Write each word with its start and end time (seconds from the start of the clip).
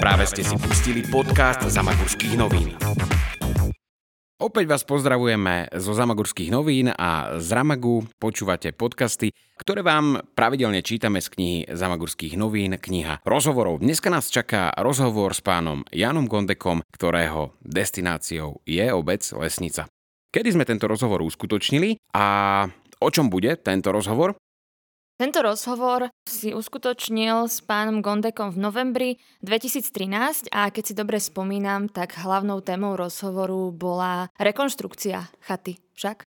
Práve 0.00 0.24
ste 0.24 0.40
si 0.40 0.56
pustili 0.56 1.04
podcast 1.04 1.60
Zamagurských 1.60 2.32
novín. 2.40 2.72
Opäť 4.40 4.64
vás 4.64 4.80
pozdravujeme 4.88 5.68
zo 5.76 5.92
Zamagurských 5.92 6.48
novín 6.48 6.88
a 6.88 7.36
z 7.36 7.48
Ramagu 7.52 8.08
počúvate 8.16 8.72
podcasty, 8.72 9.36
ktoré 9.60 9.84
vám 9.84 10.24
pravidelne 10.32 10.80
čítame 10.80 11.20
z 11.20 11.28
knihy 11.28 11.58
Zamagurských 11.68 12.32
novín, 12.40 12.80
kniha 12.80 13.20
rozhovorov. 13.28 13.84
Dneska 13.84 14.08
nás 14.08 14.32
čaká 14.32 14.72
rozhovor 14.80 15.36
s 15.36 15.44
pánom 15.44 15.84
Janom 15.92 16.32
Gondekom, 16.32 16.80
ktorého 16.96 17.60
destináciou 17.60 18.64
je 18.64 18.88
obec 18.96 19.20
Lesnica. 19.36 19.84
Kedy 20.32 20.56
sme 20.56 20.64
tento 20.64 20.88
rozhovor 20.88 21.20
uskutočnili 21.28 22.00
a 22.16 22.64
o 23.04 23.08
čom 23.12 23.28
bude 23.28 23.52
tento 23.60 23.92
rozhovor? 23.92 24.32
Tento 25.20 25.44
rozhovor 25.44 26.08
si 26.24 26.56
uskutočnil 26.56 27.44
s 27.44 27.60
pánom 27.60 28.00
Gondekom 28.00 28.56
v 28.56 28.58
novembri 28.64 29.10
2013 29.44 30.48
a 30.48 30.72
keď 30.72 30.80
si 30.80 30.96
dobre 30.96 31.20
spomínam, 31.20 31.92
tak 31.92 32.16
hlavnou 32.16 32.64
témou 32.64 32.96
rozhovoru 32.96 33.68
bola 33.68 34.32
rekonštrukcia 34.40 35.28
chaty, 35.44 35.76
však? 35.92 36.29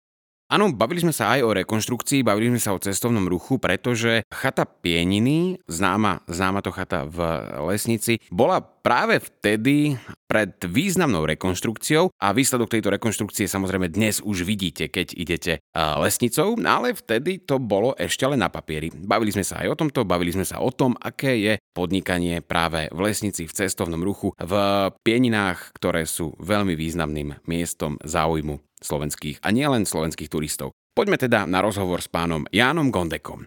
Áno, 0.50 0.74
bavili 0.74 0.98
sme 0.98 1.14
sa 1.14 1.38
aj 1.38 1.46
o 1.46 1.54
rekonštrukcii, 1.54 2.26
bavili 2.26 2.50
sme 2.50 2.58
sa 2.58 2.74
o 2.74 2.82
cestovnom 2.82 3.22
ruchu, 3.30 3.62
pretože 3.62 4.26
chata 4.34 4.66
Pieniny, 4.66 5.62
známa, 5.70 6.26
známa 6.26 6.58
to 6.58 6.74
chata 6.74 7.06
v 7.06 7.22
Lesnici, 7.70 8.18
bola 8.34 8.58
práve 8.58 9.22
vtedy 9.22 9.94
pred 10.26 10.50
významnou 10.66 11.22
rekonštrukciou 11.22 12.10
a 12.18 12.34
výsledok 12.34 12.66
tejto 12.66 12.90
rekonštrukcie 12.90 13.46
samozrejme 13.46 13.94
dnes 13.94 14.18
už 14.18 14.42
vidíte, 14.42 14.90
keď 14.90 15.14
idete 15.14 15.52
lesnicou, 15.74 16.58
ale 16.66 16.98
vtedy 16.98 17.46
to 17.46 17.62
bolo 17.62 17.94
ešte 17.94 18.26
len 18.26 18.42
na 18.42 18.50
papieri. 18.50 18.90
Bavili 18.90 19.30
sme 19.30 19.46
sa 19.46 19.62
aj 19.62 19.70
o 19.70 19.78
tomto, 19.78 20.02
bavili 20.02 20.34
sme 20.34 20.42
sa 20.42 20.58
o 20.58 20.74
tom, 20.74 20.98
aké 20.98 21.38
je 21.38 21.54
podnikanie 21.70 22.42
práve 22.42 22.90
v 22.90 22.98
lesnici, 23.06 23.46
v 23.46 23.54
cestovnom 23.54 24.02
ruchu, 24.02 24.34
v 24.34 24.54
Pieninách, 25.06 25.78
ktoré 25.78 26.10
sú 26.10 26.34
veľmi 26.42 26.74
významným 26.74 27.38
miestom 27.46 28.02
záujmu 28.02 28.69
slovenských 28.80 29.44
a 29.44 29.48
nielen 29.54 29.86
slovenských 29.86 30.32
turistov. 30.32 30.74
Poďme 30.92 31.16
teda 31.16 31.46
na 31.46 31.62
rozhovor 31.62 32.02
s 32.02 32.10
pánom 32.10 32.44
Jánom 32.50 32.90
Gondekom. 32.90 33.46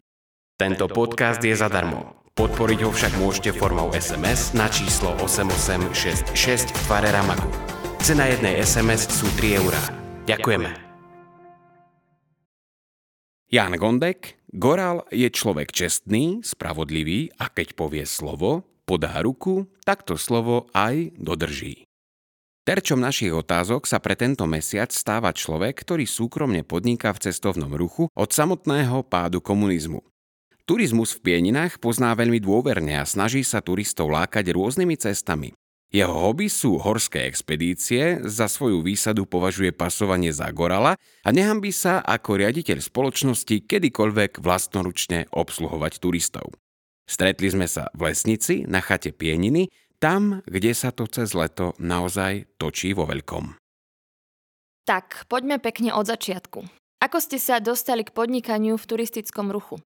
Tento 0.56 0.88
podcast 0.88 1.44
je 1.44 1.54
zadarmo. 1.58 2.24
Podporiť 2.34 2.80
ho 2.82 2.90
však 2.90 3.14
môžete 3.22 3.54
formou 3.54 3.94
SMS 3.94 4.58
na 4.58 4.66
číslo 4.66 5.14
8866 5.22 6.34
v 6.74 6.80
tvare 6.90 7.14
Ramagu. 7.14 7.46
Cena 8.02 8.26
jednej 8.26 8.58
SMS 8.58 9.06
sú 9.06 9.30
3 9.38 9.62
eurá. 9.62 9.84
Ďakujeme. 10.26 10.70
Jan 13.54 13.78
Gondek, 13.78 14.42
Goral 14.50 15.06
je 15.14 15.30
človek 15.30 15.70
čestný, 15.70 16.42
spravodlivý 16.42 17.34
a 17.38 17.54
keď 17.54 17.78
povie 17.78 18.06
slovo, 18.06 18.66
podá 18.90 19.22
ruku, 19.22 19.70
tak 19.86 20.02
to 20.02 20.18
slovo 20.18 20.70
aj 20.74 21.14
dodrží. 21.22 21.86
Terčom 22.64 22.96
našich 22.96 23.36
otázok 23.36 23.84
sa 23.84 24.00
pre 24.00 24.16
tento 24.16 24.48
mesiac 24.48 24.88
stáva 24.88 25.36
človek, 25.36 25.84
ktorý 25.84 26.08
súkromne 26.08 26.64
podniká 26.64 27.12
v 27.12 27.28
cestovnom 27.28 27.76
ruchu 27.76 28.08
od 28.16 28.30
samotného 28.32 29.04
pádu 29.04 29.44
komunizmu. 29.44 30.00
Turizmus 30.64 31.12
v 31.12 31.28
Pieninách 31.28 31.84
pozná 31.84 32.16
veľmi 32.16 32.40
dôverne 32.40 32.96
a 32.96 33.04
snaží 33.04 33.44
sa 33.44 33.60
turistov 33.60 34.08
lákať 34.16 34.56
rôznymi 34.56 34.96
cestami. 34.96 35.52
Jeho 35.92 36.16
hobby 36.16 36.48
sú 36.48 36.80
horské 36.80 37.28
expedície, 37.28 38.24
za 38.24 38.48
svoju 38.48 38.80
výsadu 38.80 39.28
považuje 39.28 39.76
pasovanie 39.76 40.32
za 40.32 40.48
gorala 40.56 40.96
a 40.96 41.30
nehambí 41.36 41.76
sa 41.76 42.00
ako 42.00 42.48
riaditeľ 42.48 42.80
spoločnosti 42.80 43.60
kedykoľvek 43.68 44.40
vlastnoručne 44.40 45.28
obsluhovať 45.36 46.00
turistov. 46.00 46.56
Stretli 47.04 47.52
sme 47.52 47.68
sa 47.68 47.92
v 47.92 48.10
lesnici 48.10 48.64
na 48.64 48.80
chate 48.80 49.12
Pieniny, 49.12 49.68
tam, 50.04 50.44
kde 50.44 50.76
sa 50.76 50.92
to 50.92 51.08
cez 51.08 51.32
leto 51.32 51.72
naozaj 51.80 52.60
točí 52.60 52.92
vo 52.92 53.08
veľkom. 53.08 53.56
Tak, 54.84 55.32
poďme 55.32 55.64
pekne 55.64 55.96
od 55.96 56.04
začiatku. 56.04 56.68
Ako 57.00 57.24
ste 57.24 57.40
sa 57.40 57.64
dostali 57.64 58.04
k 58.04 58.12
podnikaniu 58.12 58.76
v 58.76 58.84
turistickom 58.84 59.48
ruchu? 59.48 59.80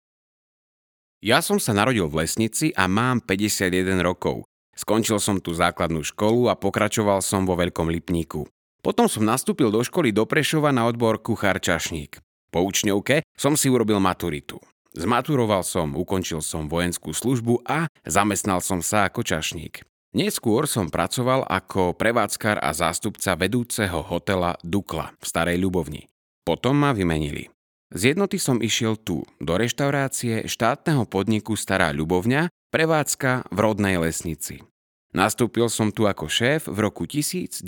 Ja 1.20 1.44
som 1.44 1.60
sa 1.60 1.76
narodil 1.76 2.08
v 2.08 2.24
Lesnici 2.24 2.72
a 2.80 2.88
mám 2.88 3.20
51 3.20 4.00
rokov. 4.00 4.48
Skončil 4.72 5.20
som 5.20 5.44
tu 5.44 5.52
základnú 5.52 6.00
školu 6.04 6.48
a 6.48 6.56
pokračoval 6.56 7.20
som 7.20 7.44
vo 7.44 7.60
Veľkom 7.60 7.92
Lipníku. 7.92 8.48
Potom 8.80 9.12
som 9.12 9.28
nastúpil 9.28 9.68
do 9.68 9.84
školy 9.84 10.16
do 10.16 10.24
Prešova 10.24 10.72
na 10.72 10.88
odbor 10.88 11.20
kuchár 11.20 11.60
čašník. 11.60 12.20
Po 12.52 12.64
učňovke 12.64 13.24
som 13.36 13.60
si 13.60 13.68
urobil 13.68 14.00
maturitu. 14.00 14.64
Zmaturoval 14.96 15.68
som, 15.68 15.92
ukončil 15.92 16.40
som 16.40 16.72
vojenskú 16.72 17.12
službu 17.12 17.68
a 17.68 17.92
zamestnal 18.08 18.64
som 18.64 18.80
sa 18.80 19.12
ako 19.12 19.28
čašník. 19.28 19.84
Neskôr 20.16 20.64
som 20.64 20.88
pracoval 20.88 21.44
ako 21.44 21.92
prevádzkar 21.92 22.64
a 22.64 22.72
zástupca 22.72 23.36
vedúceho 23.36 24.00
hotela 24.00 24.56
Dukla 24.64 25.12
v 25.20 25.24
Starej 25.28 25.60
Ľubovni. 25.60 26.08
Potom 26.48 26.80
ma 26.80 26.96
vymenili. 26.96 27.52
Z 27.92 28.16
jednoty 28.16 28.40
som 28.40 28.64
išiel 28.64 28.96
tu, 28.96 29.28
do 29.44 29.54
reštaurácie 29.60 30.48
štátneho 30.48 31.04
podniku 31.04 31.60
Stará 31.60 31.92
Ľubovňa, 31.92 32.48
prevádzka 32.72 33.52
v 33.52 33.58
rodnej 33.60 34.00
lesnici. 34.00 34.64
Nastúpil 35.12 35.68
som 35.68 35.92
tu 35.92 36.08
ako 36.08 36.32
šéf 36.32 36.72
v 36.72 36.78
roku 36.80 37.04
1988 37.04 37.60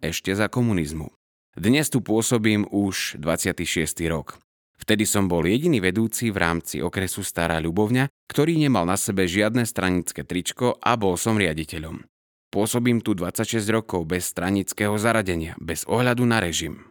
ešte 0.00 0.30
za 0.32 0.48
komunizmu. 0.48 1.12
Dnes 1.60 1.92
tu 1.92 2.00
pôsobím 2.00 2.64
už 2.72 3.20
26. 3.20 4.00
rok. 4.08 4.40
Vtedy 4.76 5.08
som 5.08 5.26
bol 5.26 5.42
jediný 5.48 5.80
vedúci 5.80 6.28
v 6.28 6.38
rámci 6.38 6.84
okresu 6.84 7.24
Stará 7.24 7.56
Ľubovňa, 7.58 8.12
ktorý 8.28 8.60
nemal 8.60 8.84
na 8.84 9.00
sebe 9.00 9.24
žiadne 9.24 9.64
stranické 9.64 10.22
tričko 10.22 10.76
a 10.78 10.94
bol 11.00 11.16
som 11.16 11.40
riaditeľom. 11.40 12.04
Pôsobím 12.52 13.02
tu 13.02 13.16
26 13.16 13.66
rokov 13.72 14.06
bez 14.06 14.30
stranického 14.30 14.94
zaradenia, 14.96 15.58
bez 15.58 15.82
ohľadu 15.88 16.24
na 16.24 16.38
režim. 16.38 16.88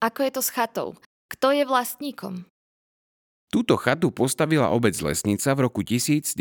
Ako 0.00 0.24
je 0.24 0.32
to 0.32 0.42
s 0.42 0.50
chatou? 0.50 0.96
Kto 1.30 1.52
je 1.52 1.62
vlastníkom? 1.68 2.48
Túto 3.50 3.74
chatu 3.76 4.14
postavila 4.14 4.70
obec 4.70 4.94
Lesnica 5.02 5.52
v 5.58 5.60
roku 5.66 5.82
1976. 5.82 6.38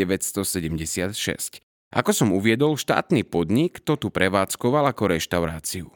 Ako 1.90 2.12
som 2.14 2.30
uviedol, 2.30 2.78
štátny 2.78 3.26
podnik 3.26 3.82
to 3.82 3.98
tu 3.98 4.14
prevádzkoval 4.14 4.94
ako 4.94 5.18
reštauráciu. 5.18 5.90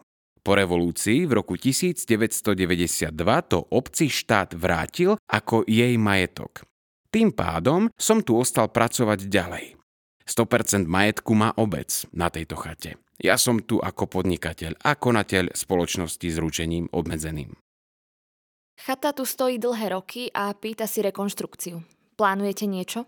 Po 0.44 0.60
revolúcii 0.60 1.24
v 1.24 1.40
roku 1.40 1.56
1992 1.56 3.16
to 3.48 3.64
obci 3.72 4.12
štát 4.12 4.52
vrátil 4.60 5.16
ako 5.32 5.64
jej 5.64 5.96
majetok. 5.96 6.68
Tým 7.08 7.32
pádom 7.32 7.88
som 7.96 8.20
tu 8.20 8.36
ostal 8.36 8.68
pracovať 8.68 9.32
ďalej. 9.32 9.80
100% 10.28 10.84
majetku 10.84 11.32
má 11.32 11.56
obec 11.56 12.04
na 12.12 12.28
tejto 12.28 12.60
chate. 12.60 13.00
Ja 13.24 13.40
som 13.40 13.64
tu 13.64 13.80
ako 13.80 14.20
podnikateľ 14.20 14.84
a 14.84 15.00
konateľ 15.00 15.56
spoločnosti 15.56 16.28
s 16.28 16.36
ručením 16.36 16.92
obmedzeným. 16.92 17.56
Chata 18.84 19.16
tu 19.16 19.24
stojí 19.24 19.62
dlhé 19.62 19.96
roky 19.96 20.28
a 20.34 20.52
pýta 20.52 20.90
si 20.92 21.00
rekonštrukciu. 21.06 21.80
Plánujete 22.20 22.68
niečo? 22.68 23.08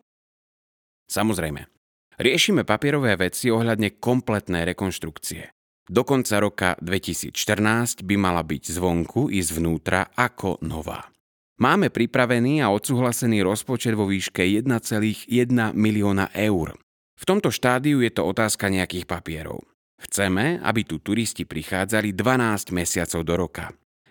Samozrejme. 1.11 1.67
Riešime 2.15 2.63
papierové 2.63 3.19
veci 3.19 3.51
ohľadne 3.51 3.99
kompletnej 3.99 4.63
rekonštrukcie. 4.71 5.51
Do 5.85 6.01
konca 6.01 6.41
roka 6.41 6.73
2014 6.81 8.01
by 8.01 8.15
mala 8.17 8.41
byť 8.41 8.73
zvonku 8.73 9.29
i 9.29 9.37
zvnútra 9.45 10.09
ako 10.17 10.57
nová. 10.65 11.13
Máme 11.61 11.93
pripravený 11.93 12.65
a 12.65 12.73
odsúhlasený 12.73 13.45
rozpočet 13.45 13.93
vo 13.93 14.09
výške 14.09 14.41
1,1 14.41 15.29
milióna 15.77 16.33
eur. 16.33 16.73
V 17.15 17.23
tomto 17.23 17.53
štádiu 17.53 18.01
je 18.01 18.11
to 18.11 18.25
otázka 18.25 18.67
nejakých 18.67 19.05
papierov. 19.05 19.61
Chceme, 20.01 20.59
aby 20.59 20.81
tu 20.83 20.99
turisti 20.99 21.45
prichádzali 21.45 22.11
12 22.11 22.75
mesiacov 22.75 23.21
do 23.23 23.33
roka. 23.37 23.65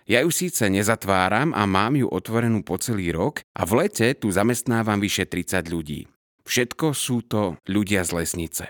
Ja 0.07 0.23
ju 0.23 0.31
síce 0.31 0.71
nezatváram 0.71 1.51
a 1.51 1.67
mám 1.67 1.99
ju 1.99 2.07
otvorenú 2.07 2.63
po 2.63 2.79
celý 2.79 3.11
rok 3.11 3.43
a 3.51 3.67
v 3.67 3.85
lete 3.85 4.15
tu 4.15 4.31
zamestnávam 4.31 4.97
vyše 5.03 5.27
30 5.27 5.65
ľudí. 5.69 6.07
Všetko 6.45 6.93
sú 6.93 7.25
to 7.25 7.57
ľudia 7.67 8.05
z 8.05 8.11
lesnice. 8.15 8.65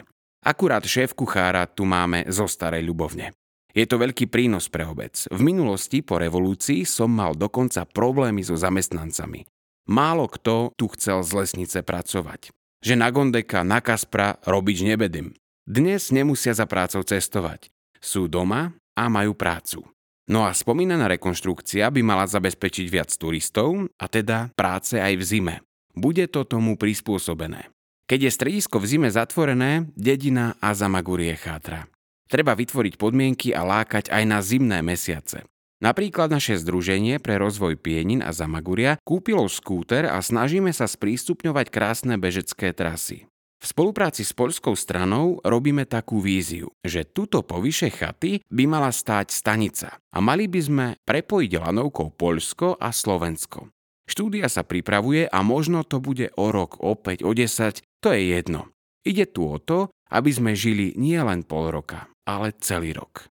Akurát 0.45 0.85
šéf 0.85 1.17
kuchára 1.17 1.65
tu 1.65 1.89
máme 1.89 2.29
zo 2.29 2.45
Starej 2.45 2.85
Ľubovne. 2.85 3.33
Je 3.73 3.81
to 3.89 3.97
veľký 3.97 4.29
prínos 4.29 4.69
pre 4.69 4.85
obec. 4.85 5.25
V 5.33 5.41
minulosti 5.41 6.05
po 6.05 6.21
revolúcii 6.21 6.85
som 6.85 7.09
mal 7.09 7.33
dokonca 7.33 7.81
problémy 7.89 8.45
so 8.45 8.53
zamestnancami. 8.53 9.49
Málo 9.89 10.29
kto 10.29 10.69
tu 10.77 10.85
chcel 10.93 11.25
z 11.25 11.31
lesnice 11.33 11.81
pracovať. 11.81 12.53
Že 12.85 12.93
na 12.93 13.09
Gondeka, 13.09 13.65
na 13.65 13.81
Kaspra 13.81 14.37
robiť 14.45 14.85
nebedím. 14.85 15.33
Dnes 15.65 16.13
nemusia 16.13 16.53
za 16.53 16.69
prácou 16.69 17.01
cestovať. 17.01 17.73
Sú 17.97 18.29
doma 18.29 18.69
a 18.93 19.09
majú 19.09 19.33
prácu. 19.33 19.81
No 20.29 20.45
a 20.45 20.53
spomínaná 20.53 21.09
rekonštrukcia 21.09 21.89
by 21.89 22.01
mala 22.05 22.29
zabezpečiť 22.29 22.85
viac 22.85 23.09
turistov 23.17 23.89
a 23.97 24.05
teda 24.05 24.53
práce 24.53 25.01
aj 25.01 25.13
v 25.17 25.23
zime. 25.25 25.55
Bude 25.97 26.29
to 26.29 26.45
tomu 26.45 26.77
prispôsobené. 26.77 27.74
Keď 28.05 28.19
je 28.29 28.31
stredisko 28.37 28.77
v 28.77 28.85
zime 28.85 29.09
zatvorené, 29.09 29.89
dedina 29.97 30.53
a 30.61 30.77
Zamagurie 30.77 31.33
chátra. 31.33 31.89
Treba 32.29 32.53
vytvoriť 32.53 33.01
podmienky 33.01 33.49
a 33.49 33.65
lákať 33.65 34.13
aj 34.13 34.23
na 34.29 34.45
zimné 34.45 34.85
mesiace. 34.85 35.41
Napríklad 35.81 36.29
naše 36.29 36.55
združenie 36.61 37.17
pre 37.17 37.41
rozvoj 37.41 37.81
Pienin 37.81 38.21
a 38.21 38.29
Zamaguria 38.29 39.01
kúpilo 39.01 39.49
skúter 39.49 40.05
a 40.05 40.21
snažíme 40.21 40.69
sa 40.69 40.85
sprístupňovať 40.85 41.67
krásne 41.73 42.15
bežecké 42.21 42.77
trasy. 42.77 43.25
V 43.57 43.65
spolupráci 43.65 44.21
s 44.21 44.29
poľskou 44.37 44.77
stranou 44.77 45.41
robíme 45.41 45.89
takú 45.89 46.21
víziu, 46.21 46.69
že 46.85 47.09
tuto 47.09 47.41
po 47.41 47.57
vyše 47.57 47.89
chaty 47.89 48.45
by 48.53 48.63
mala 48.69 48.93
stáť 48.93 49.33
stanica 49.33 49.97
a 50.13 50.17
mali 50.21 50.45
by 50.45 50.61
sme 50.61 50.85
prepojiť 51.01 51.51
lanovkou 51.57 52.13
Poľsko 52.13 52.77
a 52.77 52.93
Slovensko. 52.93 53.74
Štúdia 54.05 54.45
sa 54.47 54.61
pripravuje 54.61 55.25
a 55.25 55.41
možno 55.41 55.81
to 55.81 55.97
bude 55.97 56.29
o 56.37 56.53
rok, 56.53 56.77
o 56.81 56.93
5, 56.93 57.25
o 57.25 57.31
10, 57.33 57.81
to 58.01 58.07
je 58.13 58.21
jedno. 58.37 58.69
Ide 59.05 59.25
tu 59.29 59.49
o 59.49 59.57
to, 59.57 59.89
aby 60.13 60.29
sme 60.29 60.51
žili 60.53 60.93
nie 60.97 61.17
len 61.17 61.41
pol 61.41 61.73
roka, 61.73 62.09
ale 62.25 62.53
celý 62.61 62.93
rok. 62.93 63.29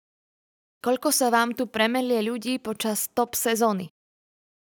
Koľko 0.83 1.09
sa 1.11 1.31
vám 1.31 1.55
tu 1.55 1.67
premelie 1.67 2.23
ľudí 2.23 2.59
počas 2.59 3.11
top 3.11 3.35
sezóny? 3.35 3.91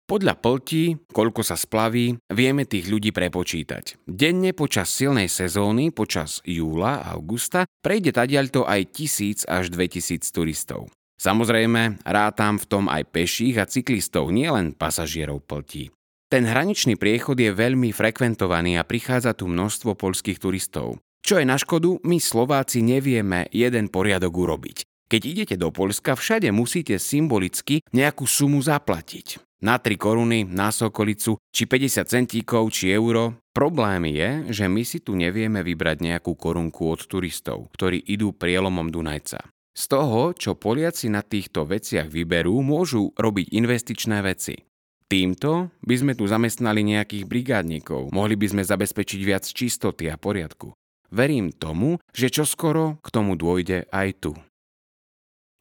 Podľa 0.04 0.36
plti, 0.36 1.00
koľko 1.16 1.48
sa 1.48 1.56
splaví, 1.56 2.20
vieme 2.28 2.68
tých 2.68 2.92
ľudí 2.92 3.16
prepočítať. 3.16 4.04
Denne 4.04 4.52
počas 4.52 4.92
silnej 4.92 5.32
sezóny, 5.32 5.96
počas 5.96 6.44
júla 6.44 7.00
a 7.00 7.16
augusta, 7.16 7.64
prejde 7.80 8.12
tadiaľto 8.12 8.68
aj 8.68 8.92
tisíc 8.92 9.48
až 9.48 9.72
2000 9.72 10.28
turistov. 10.28 10.92
Samozrejme, 11.24 12.04
rátam 12.04 12.60
v 12.60 12.68
tom 12.68 12.92
aj 12.92 13.08
peších 13.08 13.56
a 13.56 13.64
cyklistov, 13.64 14.28
nielen 14.36 14.76
pasažierov 14.76 15.48
pltí. 15.48 15.88
Ten 16.28 16.44
hraničný 16.44 17.00
priechod 17.00 17.40
je 17.40 17.48
veľmi 17.48 17.96
frekventovaný 17.96 18.76
a 18.76 18.84
prichádza 18.84 19.32
tu 19.32 19.48
množstvo 19.48 19.96
polských 19.96 20.44
turistov. 20.44 21.00
Čo 21.24 21.40
je 21.40 21.48
na 21.48 21.56
škodu, 21.56 22.04
my 22.04 22.20
Slováci 22.20 22.84
nevieme 22.84 23.48
jeden 23.56 23.88
poriadok 23.88 24.36
urobiť. 24.36 24.78
Keď 25.08 25.22
idete 25.24 25.56
do 25.56 25.72
Polska, 25.72 26.20
všade 26.20 26.52
musíte 26.52 27.00
symbolicky 27.00 27.80
nejakú 27.96 28.28
sumu 28.28 28.60
zaplatiť 28.60 29.40
na 29.64 29.80
3 29.80 29.96
koruny, 29.96 30.44
na 30.44 30.76
sokolicu, 30.76 31.40
či 31.56 31.64
50 31.64 32.04
centíkov, 32.04 32.68
či 32.76 32.92
euro. 32.92 33.40
Problém 33.56 34.12
je, 34.12 34.52
že 34.52 34.66
my 34.68 34.84
si 34.84 35.00
tu 35.00 35.16
nevieme 35.16 35.64
vybrať 35.64 36.04
nejakú 36.04 36.36
korunku 36.36 36.84
od 36.92 37.08
turistov, 37.08 37.72
ktorí 37.72 38.04
idú 38.12 38.36
prielomom 38.36 38.92
Dunajca. 38.92 39.40
Z 39.74 39.90
toho, 39.90 40.38
čo 40.38 40.54
Poliaci 40.54 41.10
na 41.10 41.26
týchto 41.26 41.66
veciach 41.66 42.06
vyberú, 42.06 42.62
môžu 42.62 43.10
robiť 43.18 43.50
investičné 43.58 44.22
veci. 44.22 44.62
Týmto 45.10 45.74
by 45.82 45.96
sme 45.98 46.14
tu 46.14 46.30
zamestnali 46.30 46.86
nejakých 46.86 47.26
brigádnikov, 47.26 48.14
mohli 48.14 48.38
by 48.38 48.54
sme 48.54 48.64
zabezpečiť 48.66 49.20
viac 49.26 49.46
čistoty 49.46 50.10
a 50.10 50.18
poriadku. 50.18 50.74
Verím 51.14 51.54
tomu, 51.54 52.02
že 52.14 52.34
čoskoro 52.34 52.98
k 53.02 53.08
tomu 53.14 53.38
dôjde 53.38 53.86
aj 53.94 54.10
tu. 54.18 54.32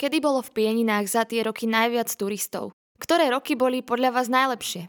Kedy 0.00 0.24
bolo 0.24 0.40
v 0.40 0.50
Pieninách 0.56 1.06
za 1.08 1.22
tie 1.28 1.44
roky 1.44 1.68
najviac 1.68 2.08
turistov? 2.16 2.72
Ktoré 2.96 3.28
roky 3.28 3.56
boli 3.56 3.84
podľa 3.84 4.16
vás 4.16 4.32
najlepšie? 4.32 4.88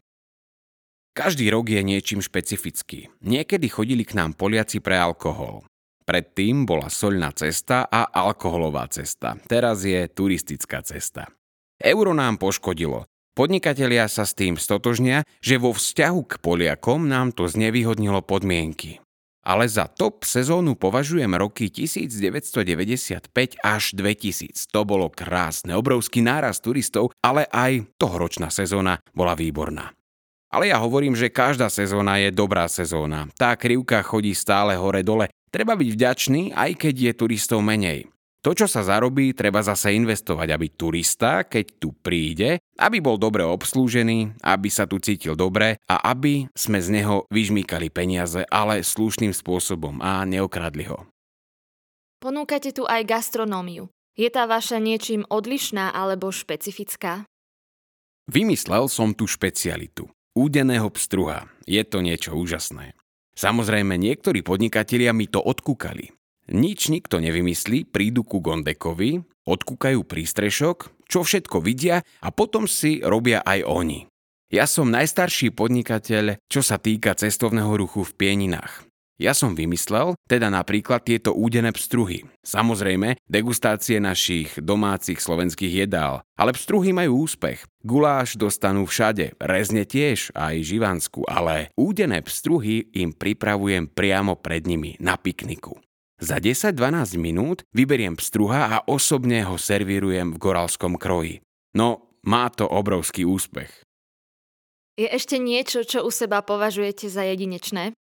Každý 1.13 1.45
rok 1.53 1.69
je 1.69 1.81
niečím 1.85 2.25
špecifický. 2.25 3.13
Niekedy 3.21 3.69
chodili 3.69 4.01
k 4.01 4.17
nám 4.17 4.33
Poliaci 4.33 4.81
pre 4.81 4.97
alkohol. 4.97 5.61
Predtým 6.03 6.67
bola 6.67 6.91
soľná 6.91 7.31
cesta 7.31 7.87
a 7.87 8.11
alkoholová 8.11 8.87
cesta. 8.91 9.39
Teraz 9.47 9.87
je 9.87 10.05
turistická 10.11 10.83
cesta. 10.83 11.31
Euro 11.79 12.11
nám 12.11 12.39
poškodilo. 12.39 13.07
Podnikatelia 13.33 14.05
sa 14.05 14.29
s 14.29 14.37
tým 14.37 14.61
stotožnia, 14.61 15.25
že 15.41 15.57
vo 15.57 15.73
vzťahu 15.73 16.21
k 16.29 16.33
Poliakom 16.37 17.09
nám 17.09 17.33
to 17.33 17.49
znevýhodnilo 17.49 18.21
podmienky 18.21 19.03
ale 19.43 19.67
za 19.67 19.91
top 19.91 20.23
sezónu 20.23 20.79
považujem 20.79 21.35
roky 21.35 21.67
1995 21.67 23.27
až 23.59 23.83
2000. 23.93 24.71
To 24.71 24.87
bolo 24.87 25.11
krásne, 25.11 25.75
obrovský 25.75 26.23
náraz 26.23 26.63
turistov, 26.63 27.11
ale 27.19 27.45
aj 27.51 27.83
tohoročná 27.99 28.47
sezóna 28.47 29.03
bola 29.11 29.35
výborná. 29.35 29.91
Ale 30.53 30.71
ja 30.71 30.79
hovorím, 30.79 31.17
že 31.17 31.33
každá 31.33 31.67
sezóna 31.67 32.21
je 32.23 32.29
dobrá 32.31 32.69
sezóna. 32.71 33.27
Tá 33.35 33.57
krivka 33.59 33.99
chodí 34.05 34.31
stále 34.37 34.77
hore-dole. 34.79 35.27
Treba 35.53 35.77
byť 35.77 35.89
vďačný, 35.93 36.41
aj 36.57 36.71
keď 36.81 36.93
je 36.97 37.11
turistov 37.13 37.61
menej. 37.61 38.09
To, 38.43 38.51
čo 38.51 38.67
sa 38.67 38.83
zarobí, 38.83 39.31
treba 39.31 39.63
zase 39.63 39.95
investovať, 39.95 40.49
aby 40.51 40.67
turista, 40.73 41.47
keď 41.47 41.65
tu 41.79 41.95
príde, 41.95 42.59
aby 42.75 42.99
bol 42.99 43.15
dobre 43.15 43.45
obslúžený, 43.45 44.43
aby 44.43 44.67
sa 44.67 44.83
tu 44.83 44.99
cítil 44.99 45.37
dobre 45.37 45.79
a 45.87 46.11
aby 46.11 46.51
sme 46.51 46.81
z 46.81 46.89
neho 46.91 47.23
vyžmýkali 47.31 47.87
peniaze, 47.87 48.43
ale 48.51 48.83
slušným 48.83 49.31
spôsobom 49.31 50.03
a 50.03 50.27
neokradli 50.27 50.91
ho. 50.91 51.07
Ponúkate 52.19 52.75
tu 52.75 52.83
aj 52.83 53.07
gastronómiu. 53.07 53.87
Je 54.19 54.27
tá 54.27 54.43
vaša 54.43 54.81
niečím 54.81 55.23
odlišná 55.29 55.95
alebo 55.95 56.33
špecifická? 56.33 57.23
Vymyslel 58.27 58.91
som 58.91 59.15
tu 59.15 59.23
špecialitu. 59.23 60.11
Údeného 60.35 60.89
pstruha. 60.91 61.47
Je 61.63 61.79
to 61.87 62.03
niečo 62.03 62.35
úžasné. 62.35 62.97
Samozrejme, 63.33 63.97
niektorí 63.97 64.45
podnikatelia 64.45 65.11
mi 65.11 65.25
to 65.25 65.41
odkúkali. 65.41 66.13
Nič 66.53 66.91
nikto 66.91 67.23
nevymyslí, 67.23 67.89
prídu 67.89 68.27
ku 68.27 68.43
Gondekovi, 68.43 69.23
odkúkajú 69.47 70.03
prístrešok, 70.03 71.07
čo 71.07 71.19
všetko 71.23 71.63
vidia 71.63 72.03
a 72.21 72.29
potom 72.29 72.67
si 72.69 72.99
robia 72.99 73.41
aj 73.41 73.63
oni. 73.63 73.99
Ja 74.53 74.69
som 74.69 74.93
najstarší 74.93 75.49
podnikateľ, 75.49 76.37
čo 76.45 76.61
sa 76.61 76.77
týka 76.77 77.17
cestovného 77.17 77.73
ruchu 77.73 78.05
v 78.05 78.13
Pieninách. 78.13 78.85
Ja 79.21 79.37
som 79.37 79.53
vymyslel 79.53 80.17
teda 80.25 80.49
napríklad 80.49 81.05
tieto 81.05 81.37
údené 81.37 81.69
pstruhy. 81.69 82.25
Samozrejme, 82.41 83.21
degustácie 83.29 84.01
našich 84.01 84.57
domácich 84.57 85.21
slovenských 85.21 85.85
jedál. 85.85 86.25
Ale 86.33 86.57
pstruhy 86.57 86.89
majú 86.91 87.29
úspech. 87.29 87.61
Guláš 87.85 88.35
dostanú 88.41 88.89
všade, 88.89 89.37
rezne 89.37 89.85
tiež, 89.85 90.33
aj 90.33 90.65
živansku, 90.65 91.29
ale 91.29 91.69
údené 91.77 92.25
pstruhy 92.25 92.89
im 92.97 93.13
pripravujem 93.13 93.85
priamo 93.93 94.33
pred 94.33 94.65
nimi 94.65 94.97
na 94.97 95.13
pikniku. 95.13 95.77
Za 96.17 96.39
10-12 96.41 97.19
minút 97.19 97.67
vyberiem 97.75 98.17
pstruha 98.17 98.71
a 98.71 98.77
osobne 98.87 99.43
ho 99.45 99.59
servírujem 99.59 100.33
v 100.33 100.41
goralskom 100.41 100.95
kroji. 100.97 101.43
No, 101.75 102.15
má 102.23 102.47
to 102.49 102.65
obrovský 102.65 103.27
úspech. 103.27 103.83
Je 104.93 105.09
ešte 105.09 105.41
niečo, 105.41 105.81
čo 105.83 106.05
u 106.05 106.11
seba 106.13 106.45
považujete 106.45 107.09
za 107.09 107.25
jedinečné? 107.25 107.97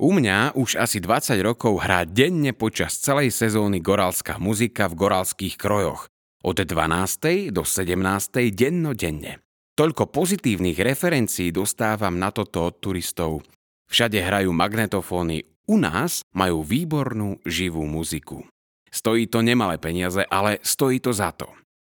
U 0.00 0.16
mňa 0.16 0.56
už 0.56 0.80
asi 0.80 0.96
20 0.96 1.36
rokov 1.44 1.84
hrá 1.84 2.08
denne 2.08 2.56
počas 2.56 2.96
celej 2.96 3.36
sezóny 3.36 3.84
goralská 3.84 4.40
muzika 4.40 4.88
v 4.88 4.96
goralských 4.96 5.60
krojoch. 5.60 6.08
Od 6.40 6.56
12. 6.56 7.52
do 7.52 7.68
17. 7.68 8.00
dennodenne. 8.48 9.44
Toľko 9.76 10.08
pozitívnych 10.08 10.80
referencií 10.80 11.52
dostávam 11.52 12.16
na 12.16 12.32
toto 12.32 12.72
od 12.72 12.80
turistov. 12.80 13.44
Všade 13.92 14.24
hrajú 14.24 14.48
magnetofóny, 14.56 15.44
u 15.68 15.76
nás 15.76 16.24
majú 16.32 16.64
výbornú 16.64 17.36
živú 17.44 17.84
muziku. 17.84 18.40
Stojí 18.88 19.28
to 19.28 19.44
nemalé 19.44 19.76
peniaze, 19.76 20.24
ale 20.32 20.64
stojí 20.64 21.04
to 21.04 21.12
za 21.12 21.28
to. 21.36 21.52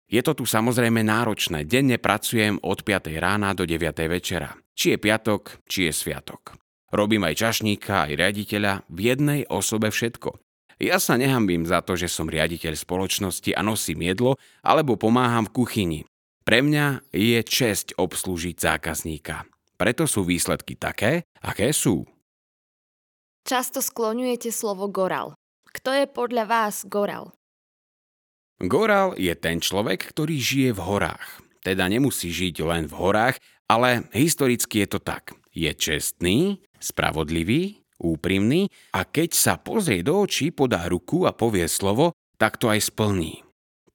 Je 0.08 0.24
to 0.24 0.32
tu 0.32 0.48
samozrejme 0.48 1.04
náročné. 1.04 1.68
Denne 1.68 2.00
pracujem 2.00 2.64
od 2.64 2.80
5. 2.80 3.12
rána 3.20 3.52
do 3.52 3.68
9. 3.68 3.92
večera. 4.08 4.56
Či 4.72 4.96
je 4.96 4.98
piatok, 5.04 5.60
či 5.68 5.84
je 5.84 5.92
sviatok. 5.92 6.56
Robím 6.90 7.22
aj 7.22 7.38
čašníka, 7.38 8.10
aj 8.10 8.18
riaditeľa, 8.18 8.82
v 8.90 8.98
jednej 9.14 9.40
osobe 9.46 9.94
všetko. 9.94 10.34
Ja 10.80 10.96
sa 10.96 11.20
nehambím 11.20 11.68
za 11.68 11.84
to, 11.84 11.94
že 11.94 12.10
som 12.10 12.26
riaditeľ 12.26 12.72
spoločnosti 12.74 13.52
a 13.52 13.60
nosím 13.60 14.00
jedlo 14.02 14.40
alebo 14.64 14.96
pomáham 14.96 15.46
v 15.46 15.54
kuchyni. 15.54 16.00
Pre 16.42 16.64
mňa 16.64 17.12
je 17.12 17.38
česť 17.44 18.00
obslúžiť 18.00 18.56
zákazníka. 18.56 19.44
Preto 19.76 20.08
sú 20.08 20.24
výsledky 20.24 20.74
také, 20.74 21.28
aké 21.44 21.70
sú. 21.70 22.08
Často 23.44 23.84
skloňujete 23.84 24.48
slovo 24.50 24.88
goral. 24.88 25.36
Kto 25.70 25.94
je 25.94 26.04
podľa 26.10 26.44
vás 26.48 26.82
goral? 26.88 27.32
Goral 28.60 29.16
je 29.16 29.32
ten 29.36 29.60
človek, 29.62 30.12
ktorý 30.12 30.36
žije 30.36 30.70
v 30.76 30.80
horách. 30.84 31.40
Teda 31.60 31.88
nemusí 31.88 32.32
žiť 32.32 32.60
len 32.64 32.84
v 32.88 32.94
horách, 32.96 33.36
ale 33.68 34.08
historicky 34.16 34.84
je 34.84 34.88
to 34.96 35.00
tak. 35.00 35.36
Je 35.52 35.72
čestný, 35.72 36.60
spravodlivý, 36.80 37.84
úprimný 38.00 38.72
a 38.96 39.04
keď 39.04 39.30
sa 39.36 39.54
pozrie 39.60 40.00
do 40.00 40.24
očí, 40.24 40.50
podá 40.50 40.88
ruku 40.88 41.28
a 41.28 41.36
povie 41.36 41.68
slovo, 41.68 42.16
tak 42.40 42.56
to 42.56 42.72
aj 42.72 42.80
splní. 42.88 43.44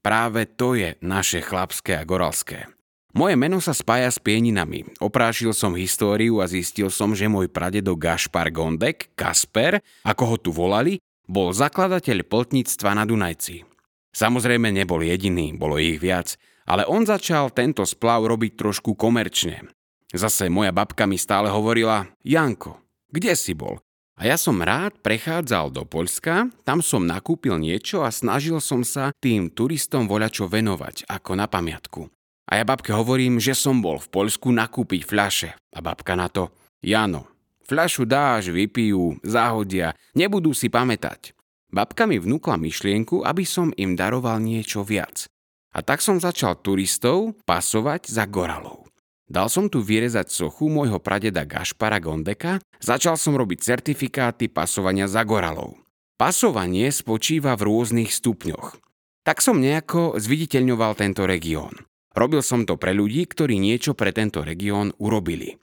Práve 0.05 0.45
to 0.45 0.77
je 0.77 0.93
naše 1.01 1.41
chlapské 1.41 1.97
a 1.97 2.05
goralské. 2.05 2.69
Moje 3.15 3.39
meno 3.39 3.63
sa 3.63 3.71
spája 3.71 4.11
s 4.11 4.19
pieninami. 4.19 4.85
Oprášil 4.99 5.55
som 5.55 5.73
históriu 5.73 6.43
a 6.43 6.51
zistil 6.51 6.91
som, 6.91 7.15
že 7.15 7.31
môj 7.31 7.47
pradedo 7.47 7.95
Gašpar 7.95 8.51
Gondek, 8.51 9.15
Kasper, 9.15 9.79
ako 10.03 10.23
ho 10.29 10.37
tu 10.37 10.51
volali, 10.51 10.99
bol 11.25 11.49
zakladateľ 11.55 12.27
plotníctva 12.27 12.91
na 12.93 13.07
Dunajci. 13.07 13.65
Samozrejme 14.13 14.69
nebol 14.69 15.01
jediný, 15.01 15.55
bolo 15.55 15.79
ich 15.81 15.97
viac, 15.97 16.35
ale 16.69 16.85
on 16.85 17.07
začal 17.07 17.49
tento 17.55 17.87
splav 17.87 18.27
robiť 18.29 18.59
trošku 18.59 18.93
komerčne. 18.93 19.74
Zase 20.15 20.47
moja 20.47 20.71
babka 20.71 21.03
mi 21.03 21.19
stále 21.19 21.51
hovorila, 21.51 22.07
Janko, 22.23 22.79
kde 23.11 23.35
si 23.35 23.51
bol? 23.51 23.83
A 24.15 24.31
ja 24.31 24.39
som 24.39 24.63
rád 24.63 24.95
prechádzal 25.03 25.75
do 25.75 25.83
Poľska, 25.83 26.47
tam 26.63 26.79
som 26.79 27.03
nakúpil 27.03 27.59
niečo 27.59 28.07
a 28.07 28.15
snažil 28.15 28.63
som 28.63 28.87
sa 28.87 29.11
tým 29.19 29.51
turistom 29.51 30.07
voľačo 30.07 30.47
venovať, 30.47 31.03
ako 31.11 31.35
na 31.35 31.51
pamiatku. 31.51 32.07
A 32.47 32.63
ja 32.63 32.63
babke 32.63 32.95
hovorím, 32.95 33.43
že 33.43 33.51
som 33.51 33.83
bol 33.83 33.99
v 33.99 34.07
Poľsku 34.07 34.55
nakúpiť 34.55 35.03
fľaše. 35.03 35.51
A 35.75 35.83
babka 35.83 36.15
na 36.15 36.31
to, 36.31 36.55
Jano, 36.79 37.35
Fľašu 37.65 38.05
dáš, 38.05 38.53
vypijú, 38.53 39.17
zahodia, 39.25 39.97
nebudú 40.13 40.53
si 40.53 40.69
pamätať. 40.69 41.33
Babka 41.73 42.05
mi 42.05 42.21
vnúkla 42.21 42.61
myšlienku, 42.61 43.25
aby 43.25 43.41
som 43.41 43.73
im 43.73 43.97
daroval 43.97 44.37
niečo 44.37 44.85
viac. 44.85 45.25
A 45.73 45.81
tak 45.81 45.99
som 46.05 46.21
začal 46.21 46.61
turistov 46.61 47.33
pasovať 47.43 48.05
za 48.07 48.29
goralov. 48.29 48.84
Dal 49.25 49.49
som 49.49 49.65
tu 49.73 49.81
vyrezať 49.81 50.29
sochu 50.29 50.69
môjho 50.69 51.01
pradeda 51.01 51.49
Gašpara 51.49 51.97
Gondeka, 51.97 52.61
začal 52.77 53.17
som 53.17 53.33
robiť 53.33 53.57
certifikáty 53.57 54.45
pasovania 54.53 55.09
za 55.09 55.25
goralov. 55.25 55.81
Pasovanie 56.15 56.93
spočíva 56.93 57.57
v 57.57 57.65
rôznych 57.67 58.13
stupňoch. 58.13 58.77
Tak 59.25 59.41
som 59.41 59.57
nejako 59.57 60.21
zviditeľňoval 60.21 60.93
tento 60.93 61.25
región. 61.25 61.73
Robil 62.15 62.45
som 62.45 62.63
to 62.63 62.77
pre 62.77 62.93
ľudí, 62.93 63.25
ktorí 63.25 63.57
niečo 63.57 63.97
pre 63.97 64.13
tento 64.13 64.45
región 64.45 64.93
urobili. 65.01 65.57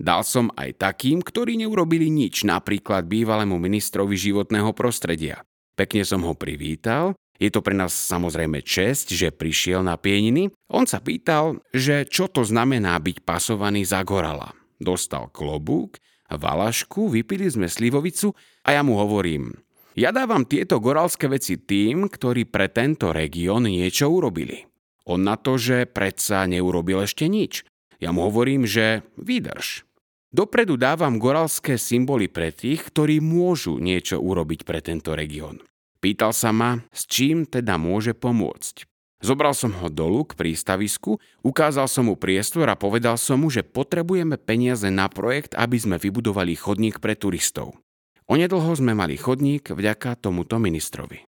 Dal 0.00 0.24
som 0.24 0.48
aj 0.56 0.80
takým, 0.80 1.20
ktorí 1.20 1.60
neurobili 1.60 2.08
nič, 2.08 2.48
napríklad 2.48 3.04
bývalému 3.04 3.60
ministrovi 3.60 4.16
životného 4.16 4.72
prostredia. 4.72 5.44
Pekne 5.76 6.08
som 6.08 6.24
ho 6.24 6.32
privítal, 6.32 7.12
je 7.40 7.48
to 7.48 7.64
pre 7.64 7.72
nás 7.72 7.96
samozrejme 7.96 8.60
čest, 8.60 9.08
že 9.16 9.32
prišiel 9.32 9.80
na 9.80 9.96
pieniny. 9.96 10.52
On 10.68 10.84
sa 10.84 11.00
pýtal, 11.00 11.64
že 11.72 12.04
čo 12.04 12.28
to 12.28 12.44
znamená 12.44 13.00
byť 13.00 13.24
pasovaný 13.24 13.88
za 13.88 14.04
gorala. 14.04 14.52
Dostal 14.76 15.32
klobúk, 15.32 15.96
valašku, 16.28 17.08
vypili 17.08 17.48
sme 17.48 17.66
slivovicu 17.66 18.36
a 18.68 18.76
ja 18.76 18.84
mu 18.84 19.00
hovorím, 19.00 19.56
ja 19.96 20.12
dávam 20.12 20.44
tieto 20.44 20.78
goralské 20.78 21.26
veci 21.26 21.58
tým, 21.58 22.12
ktorí 22.12 22.46
pre 22.46 22.68
tento 22.68 23.10
región 23.10 23.66
niečo 23.66 24.06
urobili. 24.12 24.68
On 25.08 25.18
na 25.18 25.34
to, 25.34 25.56
že 25.56 25.88
predsa 25.88 26.46
neurobil 26.46 27.02
ešte 27.02 27.26
nič. 27.26 27.66
Ja 27.98 28.12
mu 28.12 28.28
hovorím, 28.28 28.68
že 28.68 29.02
vydrž. 29.18 29.88
Dopredu 30.30 30.78
dávam 30.78 31.18
goralské 31.18 31.74
symboly 31.74 32.30
pre 32.30 32.54
tých, 32.54 32.86
ktorí 32.86 33.18
môžu 33.18 33.82
niečo 33.82 34.22
urobiť 34.22 34.62
pre 34.62 34.78
tento 34.78 35.18
región. 35.18 35.58
Pýtal 36.00 36.32
sa 36.32 36.48
ma, 36.48 36.80
s 36.96 37.04
čím 37.04 37.44
teda 37.44 37.76
môže 37.76 38.16
pomôcť. 38.16 38.88
Zobral 39.20 39.52
som 39.52 39.76
ho 39.76 39.92
dolu 39.92 40.24
k 40.24 40.32
prístavisku, 40.32 41.20
ukázal 41.44 41.84
som 41.92 42.08
mu 42.08 42.16
priestor 42.16 42.64
a 42.72 42.80
povedal 42.80 43.20
som 43.20 43.44
mu, 43.44 43.52
že 43.52 43.60
potrebujeme 43.60 44.40
peniaze 44.40 44.88
na 44.88 45.12
projekt, 45.12 45.52
aby 45.52 45.76
sme 45.76 46.00
vybudovali 46.00 46.56
chodník 46.56 47.04
pre 47.04 47.12
turistov. 47.12 47.76
Onedlho 48.24 48.72
sme 48.72 48.96
mali 48.96 49.20
chodník 49.20 49.76
vďaka 49.76 50.16
tomuto 50.16 50.56
ministrovi. 50.56 51.20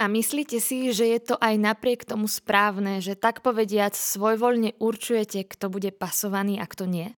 A 0.00 0.08
myslíte 0.08 0.60
si, 0.60 0.92
že 0.92 1.08
je 1.08 1.20
to 1.32 1.36
aj 1.40 1.56
napriek 1.60 2.04
tomu 2.04 2.28
správne, 2.28 3.00
že 3.00 3.16
tak 3.16 3.40
povediac 3.40 3.96
svojvoľne 3.96 4.76
určujete, 4.76 5.44
kto 5.44 5.72
bude 5.72 5.92
pasovaný 5.92 6.60
a 6.60 6.68
kto 6.68 6.84
nie? 6.84 7.08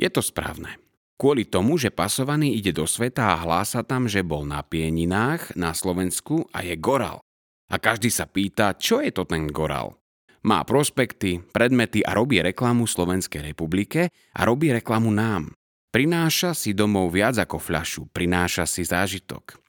Je 0.00 0.08
to 0.08 0.24
správne. 0.24 0.80
Kvôli 1.20 1.44
tomu, 1.44 1.76
že 1.76 1.92
pasovaný 1.92 2.56
ide 2.56 2.72
do 2.72 2.88
sveta 2.88 3.36
a 3.36 3.44
hlása 3.44 3.84
tam, 3.84 4.08
že 4.08 4.24
bol 4.24 4.48
na 4.48 4.64
Pieninách 4.64 5.52
na 5.52 5.76
Slovensku 5.76 6.48
a 6.48 6.64
je 6.64 6.72
gorál. 6.80 7.20
A 7.68 7.76
každý 7.76 8.08
sa 8.08 8.24
pýta, 8.24 8.72
čo 8.72 9.04
je 9.04 9.12
to 9.12 9.28
ten 9.28 9.44
gorál. 9.52 10.00
Má 10.48 10.64
prospekty, 10.64 11.44
predmety 11.52 12.00
a 12.00 12.16
robí 12.16 12.40
reklamu 12.40 12.88
Slovenskej 12.88 13.52
republike 13.52 14.08
a 14.32 14.40
robí 14.48 14.72
reklamu 14.72 15.12
nám. 15.12 15.52
Prináša 15.92 16.56
si 16.56 16.72
domov 16.72 17.12
viac 17.12 17.36
ako 17.36 17.60
fľašu, 17.60 18.08
prináša 18.08 18.64
si 18.64 18.88
zážitok. 18.88 19.60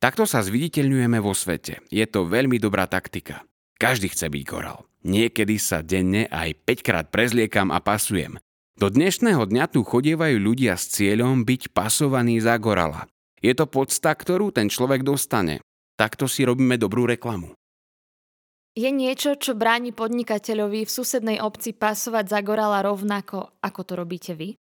Takto 0.00 0.24
sa 0.24 0.40
zviditeľňujeme 0.40 1.20
vo 1.20 1.36
svete. 1.36 1.84
Je 1.92 2.08
to 2.08 2.24
veľmi 2.24 2.56
dobrá 2.56 2.88
taktika. 2.88 3.44
Každý 3.76 4.08
chce 4.08 4.32
byť 4.32 4.42
gorál. 4.48 4.88
Niekedy 5.04 5.60
sa 5.60 5.84
denne 5.84 6.24
aj 6.32 6.64
5 6.64 6.80
krát 6.80 7.06
prezliekam 7.12 7.68
a 7.68 7.84
pasujem. 7.84 8.40
Do 8.74 8.90
dnešného 8.90 9.46
dňa 9.46 9.70
tu 9.70 9.86
chodievajú 9.86 10.34
ľudia 10.42 10.74
s 10.74 10.90
cieľom 10.98 11.46
byť 11.46 11.70
pasovaní 11.70 12.42
za 12.42 12.58
gorala. 12.58 13.06
Je 13.38 13.54
to 13.54 13.70
podsta, 13.70 14.10
ktorú 14.10 14.50
ten 14.50 14.66
človek 14.66 15.06
dostane. 15.06 15.62
Takto 15.94 16.26
si 16.26 16.42
robíme 16.42 16.74
dobrú 16.74 17.06
reklamu. 17.06 17.54
Je 18.74 18.90
niečo, 18.90 19.38
čo 19.38 19.54
bráni 19.54 19.94
podnikateľovi 19.94 20.82
v 20.82 20.90
susednej 20.90 21.38
obci 21.38 21.70
pasovať 21.70 22.26
za 22.26 22.40
gorala 22.42 22.82
rovnako, 22.82 23.54
ako 23.62 23.80
to 23.86 23.92
robíte 23.94 24.34
vy? 24.34 24.58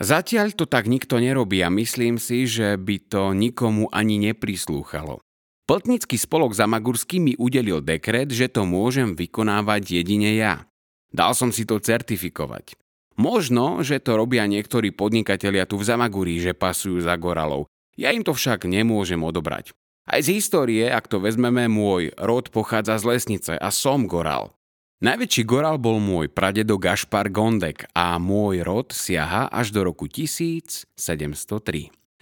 Zatiaľ 0.00 0.56
to 0.56 0.64
tak 0.64 0.88
nikto 0.88 1.20
nerobí 1.20 1.60
a 1.60 1.68
myslím 1.68 2.16
si, 2.16 2.48
že 2.48 2.80
by 2.80 2.96
to 3.10 3.36
nikomu 3.36 3.92
ani 3.92 4.16
neprislúchalo. 4.16 5.20
Pltnický 5.68 6.16
spolok 6.16 6.56
Zamagurský 6.56 7.20
mi 7.20 7.36
udelil 7.36 7.84
dekret, 7.84 8.32
že 8.32 8.48
to 8.48 8.64
môžem 8.64 9.12
vykonávať 9.12 10.00
jedine 10.00 10.38
ja. 10.40 10.64
Dal 11.08 11.32
som 11.32 11.48
si 11.54 11.64
to 11.64 11.80
certifikovať. 11.80 12.76
Možno, 13.18 13.82
že 13.82 13.98
to 13.98 14.14
robia 14.14 14.46
niektorí 14.46 14.94
podnikatelia 14.94 15.66
tu 15.66 15.74
v 15.80 15.86
Zamaguri, 15.88 16.38
že 16.38 16.54
pasujú 16.54 17.02
za 17.02 17.18
goralov. 17.18 17.66
Ja 17.98 18.14
im 18.14 18.22
to 18.22 18.30
však 18.30 18.62
nemôžem 18.68 19.18
odobrať. 19.18 19.74
Aj 20.08 20.22
z 20.22 20.38
histórie, 20.38 20.88
ak 20.88 21.10
to 21.10 21.20
vezmeme, 21.20 21.66
môj 21.66 22.14
rod 22.16 22.48
pochádza 22.54 22.96
z 23.02 23.04
lesnice 23.04 23.52
a 23.58 23.68
som 23.74 24.06
goral. 24.06 24.54
Najväčší 24.98 25.42
goral 25.46 25.78
bol 25.78 26.02
môj 26.02 26.26
pradedo 26.30 26.74
Gašpar 26.74 27.30
Gondek 27.30 27.86
a 27.94 28.18
môj 28.18 28.66
rod 28.66 28.90
siaha 28.90 29.46
až 29.50 29.70
do 29.70 29.86
roku 29.86 30.10
1703. 30.10 30.90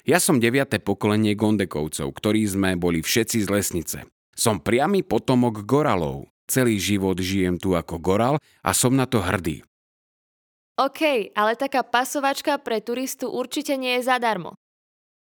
Ja 0.04 0.18
som 0.20 0.36
deviate 0.40 0.76
pokolenie 0.80 1.32
Gondekovcov, 1.36 2.08
ktorí 2.12 2.44
sme 2.44 2.76
boli 2.76 3.00
všetci 3.00 3.44
z 3.44 3.48
lesnice. 3.48 3.98
Som 4.36 4.60
priamy 4.60 5.00
potomok 5.00 5.64
goralov, 5.64 6.28
Celý 6.46 6.78
život 6.78 7.18
žijem 7.18 7.58
tu 7.58 7.74
ako 7.74 7.98
goral 7.98 8.34
a 8.62 8.70
som 8.70 8.94
na 8.94 9.06
to 9.06 9.18
hrdý. 9.18 9.66
OK, 10.76 11.32
ale 11.32 11.56
taká 11.56 11.80
pasovačka 11.80 12.60
pre 12.60 12.84
turistu 12.84 13.32
určite 13.32 13.74
nie 13.80 13.96
je 13.98 14.12
zadarmo. 14.12 14.54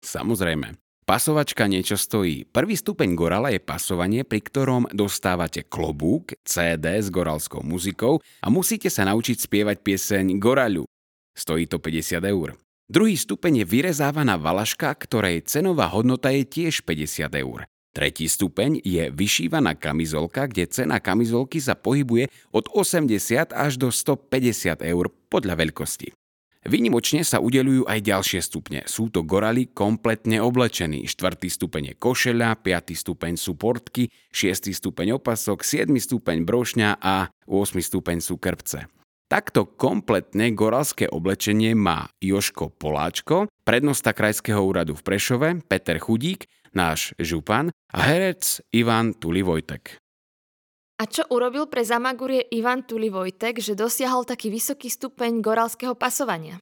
Samozrejme. 0.02 0.76
Pasovačka 1.08 1.72
niečo 1.72 1.96
stojí. 1.96 2.44
Prvý 2.52 2.76
stupeň 2.76 3.16
gorala 3.16 3.48
je 3.48 3.64
pasovanie, 3.64 4.28
pri 4.28 4.44
ktorom 4.44 4.92
dostávate 4.92 5.64
klobúk, 5.64 6.36
CD 6.44 7.00
s 7.00 7.08
goralskou 7.08 7.64
muzikou 7.64 8.20
a 8.44 8.48
musíte 8.52 8.92
sa 8.92 9.08
naučiť 9.08 9.40
spievať 9.40 9.88
pieseň 9.88 10.36
Goraľu. 10.36 10.84
Stojí 11.32 11.64
to 11.72 11.80
50 11.80 12.28
eur. 12.28 12.60
Druhý 12.92 13.16
stupeň 13.16 13.64
je 13.64 13.66
vyrezávaná 13.72 14.36
valaška, 14.36 14.92
ktorej 15.00 15.48
cenová 15.48 15.88
hodnota 15.88 16.28
je 16.28 16.44
tiež 16.44 16.84
50 16.84 17.32
eur. 17.40 17.64
Tretí 17.98 18.30
stupeň 18.30 18.78
je 18.86 19.10
vyšívaná 19.10 19.74
kamizolka, 19.74 20.46
kde 20.46 20.70
cena 20.70 21.02
kamizolky 21.02 21.58
sa 21.58 21.74
pohybuje 21.74 22.30
od 22.54 22.70
80 22.70 23.50
až 23.50 23.72
do 23.82 23.90
150 23.90 24.86
eur 24.86 25.10
podľa 25.34 25.58
veľkosti. 25.58 26.14
Vynimočne 26.70 27.26
sa 27.26 27.42
udelujú 27.42 27.90
aj 27.90 28.06
ďalšie 28.06 28.46
stupne. 28.46 28.86
Sú 28.86 29.10
to 29.10 29.26
gorali 29.26 29.66
kompletne 29.74 30.38
oblečení. 30.46 31.10
Štvrtý 31.10 31.50
stupeň 31.50 31.84
je 31.90 31.96
košeľa, 31.98 32.62
piatý 32.62 32.94
stupeň 32.94 33.34
sú 33.34 33.58
portky, 33.58 34.14
šiestý 34.30 34.78
stupeň 34.78 35.18
opasok, 35.18 35.66
siedmy 35.66 35.98
stupeň 35.98 36.46
brošňa 36.46 37.02
a 37.02 37.34
8 37.50 37.82
stupeň 37.82 38.22
sú 38.22 38.38
krpce. 38.38 38.86
Takto 39.28 39.68
kompletne 39.68 40.56
goralské 40.56 41.04
oblečenie 41.12 41.76
má 41.76 42.08
Joško 42.24 42.72
Poláčko, 42.72 43.52
prednosta 43.68 44.16
Krajského 44.16 44.64
úradu 44.64 44.96
v 44.96 45.04
Prešove, 45.04 45.50
Peter 45.68 46.00
Chudík, 46.00 46.48
náš 46.78 47.18
župan 47.18 47.74
a 47.90 47.98
herec 48.06 48.62
Ivan 48.70 49.18
Tuli 49.18 49.42
Vojtek. 49.42 49.98
A 50.98 51.10
čo 51.10 51.26
urobil 51.30 51.66
pre 51.70 51.82
Zamagurie 51.82 52.46
Ivan 52.54 52.86
Tuli 52.86 53.10
Vojtek, 53.10 53.62
že 53.62 53.78
dosiahol 53.78 54.26
taký 54.26 54.54
vysoký 54.54 54.90
stupeň 54.90 55.42
goralského 55.42 55.98
pasovania? 55.98 56.62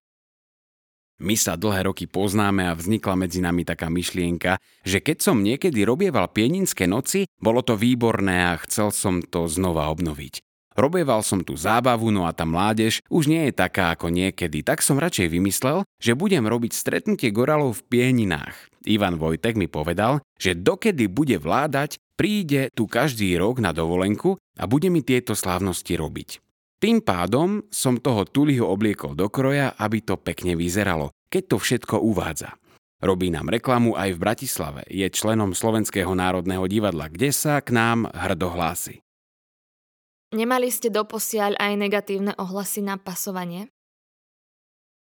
My 1.23 1.39
sa 1.39 1.55
dlhé 1.55 1.87
roky 1.87 2.11
poznáme 2.11 2.67
a 2.67 2.75
vznikla 2.75 3.15
medzi 3.15 3.39
nami 3.39 3.63
taká 3.63 3.87
myšlienka, 3.87 4.59
že 4.83 4.99
keď 4.99 5.23
som 5.23 5.39
niekedy 5.39 5.87
robieval 5.87 6.27
pieninské 6.27 6.83
noci, 6.91 7.23
bolo 7.39 7.63
to 7.63 7.79
výborné 7.79 8.51
a 8.51 8.59
chcel 8.67 8.91
som 8.91 9.23
to 9.23 9.47
znova 9.47 9.87
obnoviť. 9.95 10.43
Robieval 10.75 11.23
som 11.23 11.39
tu 11.39 11.55
zábavu, 11.55 12.11
no 12.11 12.27
a 12.27 12.35
tá 12.35 12.43
mládež 12.43 12.99
už 13.07 13.31
nie 13.31 13.47
je 13.47 13.55
taká 13.55 13.95
ako 13.95 14.11
niekedy, 14.11 14.59
tak 14.59 14.83
som 14.83 14.99
radšej 14.99 15.31
vymyslel, 15.31 15.87
že 16.03 16.19
budem 16.19 16.43
robiť 16.43 16.75
stretnutie 16.75 17.31
goralov 17.31 17.79
v 17.79 17.95
Pieninách. 17.95 18.74
Ivan 18.85 19.17
Vojtek 19.19 19.57
mi 19.57 19.65
povedal, 19.67 20.21
že 20.37 20.55
dokedy 20.55 21.09
bude 21.09 21.41
vládať, 21.41 21.97
príde 22.15 22.71
tu 22.71 22.85
každý 22.85 23.35
rok 23.35 23.59
na 23.59 23.75
dovolenku 23.75 24.37
a 24.37 24.63
bude 24.65 24.87
mi 24.87 25.03
tieto 25.03 25.35
slávnosti 25.35 25.97
robiť. 25.97 26.29
Tým 26.79 27.01
pádom 27.01 27.65
som 27.73 27.97
toho 27.97 28.27
Tuliho 28.29 28.67
obliekol 28.67 29.17
do 29.17 29.31
kroja, 29.31 29.73
aby 29.79 30.05
to 30.05 30.19
pekne 30.19 30.53
vyzeralo, 30.53 31.11
keď 31.31 31.55
to 31.55 31.57
všetko 31.57 31.97
uvádza. 31.97 32.53
Robí 33.03 33.27
nám 33.27 33.51
reklamu 33.51 33.93
aj 33.93 34.15
v 34.15 34.21
Bratislave, 34.21 34.81
je 34.87 35.05
členom 35.11 35.51
Slovenského 35.51 36.15
národného 36.15 36.63
divadla, 36.65 37.11
kde 37.11 37.35
sa 37.35 37.59
k 37.59 37.75
nám 37.75 38.07
hrdo 38.11 38.55
hlási. 38.55 39.03
Nemali 40.35 40.67
ste 40.67 40.91
doposiaľ 40.91 41.55
aj 41.59 41.73
negatívne 41.79 42.33
ohlasy 42.35 42.83
na 42.83 42.99
pasovanie? 42.99 43.71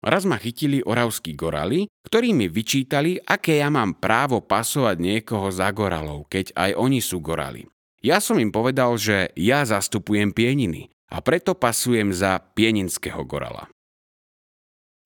Raz 0.05 0.21
ma 0.29 0.37
chytili 0.37 0.85
oravskí 0.85 1.33
gorali, 1.33 1.89
ktorí 2.05 2.29
mi 2.37 2.45
vyčítali, 2.45 3.17
aké 3.17 3.57
ja 3.57 3.73
mám 3.73 3.97
právo 3.97 4.37
pasovať 4.37 5.01
niekoho 5.01 5.49
za 5.49 5.73
goralov, 5.73 6.29
keď 6.29 6.53
aj 6.53 6.71
oni 6.77 7.01
sú 7.01 7.25
gorali. 7.25 7.65
Ja 8.05 8.21
som 8.21 8.37
im 8.37 8.53
povedal, 8.53 8.93
že 9.01 9.33
ja 9.33 9.65
zastupujem 9.65 10.29
pieniny 10.29 10.93
a 11.09 11.25
preto 11.25 11.57
pasujem 11.57 12.13
za 12.13 12.37
pieninského 12.37 13.25
gorala. 13.25 13.65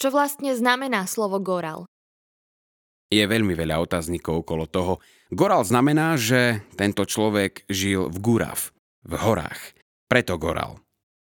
Čo 0.03 0.11
vlastne 0.11 0.51
znamená 0.51 1.07
slovo 1.07 1.39
Goral? 1.39 1.87
Je 3.07 3.23
veľmi 3.23 3.55
veľa 3.55 3.79
otáznikov 3.83 4.43
okolo 4.43 4.67
toho. 4.67 4.93
Goral 5.31 5.63
znamená, 5.63 6.19
že 6.19 6.63
tento 6.75 7.07
človek 7.07 7.67
žil 7.71 8.11
v 8.11 8.17
Gurav, 8.19 8.75
v 9.07 9.13
horách. 9.15 9.75
Preto 10.11 10.35
Goral. 10.35 10.79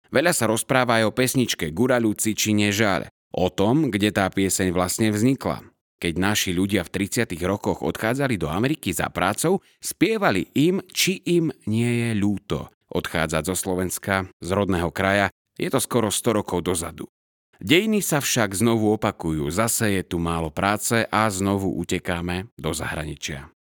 Veľa 0.10 0.34
sa 0.34 0.50
rozpráva 0.50 1.02
aj 1.02 1.10
o 1.10 1.16
pesničke 1.18 1.70
Guraľúci 1.70 2.34
či 2.34 2.54
Nežáľ, 2.58 3.10
o 3.34 3.48
tom, 3.54 3.94
kde 3.94 4.14
tá 4.14 4.30
pieseň 4.30 4.74
vlastne 4.74 5.14
vznikla. 5.14 5.66
Keď 6.00 6.14
naši 6.16 6.52
ľudia 6.56 6.88
v 6.88 7.06
30. 7.08 7.36
rokoch 7.44 7.84
odchádzali 7.84 8.40
do 8.40 8.48
Ameriky 8.48 8.96
za 8.96 9.12
prácou, 9.12 9.60
spievali 9.84 10.48
im, 10.56 10.80
či 10.96 11.20
im 11.28 11.52
nie 11.68 12.08
je 12.08 12.10
ľúto 12.16 12.72
odchádzať 12.90 13.44
zo 13.46 13.56
Slovenska, 13.56 14.26
z 14.42 14.50
rodného 14.50 14.90
kraja, 14.90 15.30
je 15.60 15.70
to 15.70 15.78
skoro 15.84 16.10
100 16.10 16.40
rokov 16.42 16.66
dozadu. 16.66 17.06
Dejiny 17.60 18.00
sa 18.00 18.24
však 18.24 18.56
znovu 18.56 18.96
opakujú, 18.96 19.44
zase 19.52 20.00
je 20.00 20.04
tu 20.08 20.16
málo 20.16 20.48
práce 20.48 21.04
a 21.04 21.28
znovu 21.28 21.76
utekáme 21.76 22.48
do 22.56 22.72
zahraničia. 22.72 23.52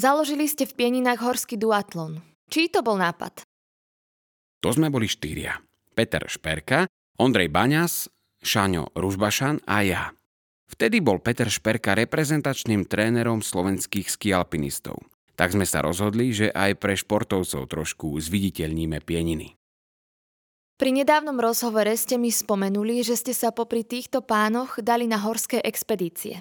Založili 0.00 0.48
ste 0.48 0.64
v 0.64 0.72
Pieninách 0.80 1.20
horský 1.20 1.60
duatlon. 1.60 2.24
Čí 2.48 2.72
to 2.72 2.80
bol 2.80 2.96
nápad? 2.96 3.44
To 4.64 4.68
sme 4.72 4.88
boli 4.88 5.04
štyria. 5.04 5.60
Peter 5.92 6.24
Šperka, 6.24 6.88
Ondrej 7.20 7.52
Baňas, 7.52 8.08
Šaňo 8.40 8.92
Ružbašan 8.96 9.64
a 9.68 9.84
ja. 9.84 10.02
Vtedy 10.70 11.02
bol 11.04 11.18
Peter 11.20 11.50
Šperka 11.50 11.92
reprezentačným 11.98 12.86
trénerom 12.86 13.42
slovenských 13.44 14.06
skialpinistov. 14.08 15.02
Tak 15.34 15.56
sme 15.56 15.64
sa 15.64 15.80
rozhodli, 15.80 16.30
že 16.30 16.52
aj 16.52 16.78
pre 16.78 16.94
športovcov 16.94 17.64
trošku 17.68 18.16
zviditeľníme 18.16 19.00
pieniny. 19.02 19.56
Pri 20.80 20.96
nedávnom 20.96 21.36
rozhovore 21.36 21.92
ste 21.92 22.16
mi 22.16 22.32
spomenuli, 22.32 23.04
že 23.04 23.12
ste 23.12 23.36
sa 23.36 23.52
popri 23.52 23.84
týchto 23.84 24.24
pánoch 24.24 24.80
dali 24.80 25.04
na 25.04 25.20
horské 25.20 25.60
expedície. 25.60 26.40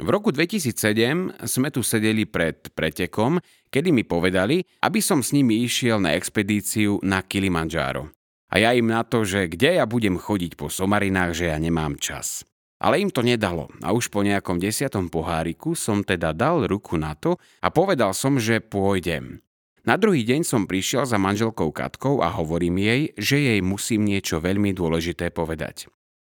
V 0.00 0.08
roku 0.08 0.32
2007 0.32 1.44
sme 1.44 1.68
tu 1.68 1.84
sedeli 1.84 2.24
pred 2.24 2.72
pretekom, 2.72 3.40
kedy 3.68 3.92
mi 3.92 4.04
povedali, 4.04 4.60
aby 4.84 5.00
som 5.00 5.20
s 5.20 5.36
nimi 5.36 5.60
išiel 5.64 6.00
na 6.00 6.16
expedíciu 6.16 7.00
na 7.04 7.20
Kilimanjaro. 7.24 8.12
A 8.50 8.58
ja 8.58 8.74
im 8.74 8.90
na 8.90 9.06
to, 9.06 9.22
že 9.22 9.46
kde 9.46 9.78
ja 9.78 9.86
budem 9.86 10.18
chodiť 10.18 10.58
po 10.58 10.66
somarinách, 10.66 11.32
že 11.38 11.54
ja 11.54 11.58
nemám 11.62 11.94
čas. 12.02 12.42
Ale 12.80 12.98
im 12.98 13.12
to 13.12 13.20
nedalo 13.22 13.68
a 13.84 13.92
už 13.92 14.08
po 14.10 14.24
nejakom 14.24 14.58
desiatom 14.58 15.12
poháriku 15.12 15.76
som 15.76 16.00
teda 16.00 16.32
dal 16.32 16.64
ruku 16.64 16.96
na 16.96 17.12
to 17.14 17.36
a 17.60 17.68
povedal 17.68 18.16
som, 18.16 18.40
že 18.40 18.58
pôjdem. 18.64 19.44
Na 19.84 20.00
druhý 20.00 20.24
deň 20.24 20.44
som 20.44 20.68
prišiel 20.68 21.04
za 21.04 21.20
manželkou 21.20 21.72
Katkou 21.72 22.20
a 22.24 22.32
hovorím 22.32 22.80
jej, 22.80 23.02
že 23.16 23.36
jej 23.36 23.60
musím 23.64 24.08
niečo 24.08 24.40
veľmi 24.40 24.72
dôležité 24.76 25.28
povedať. 25.32 25.92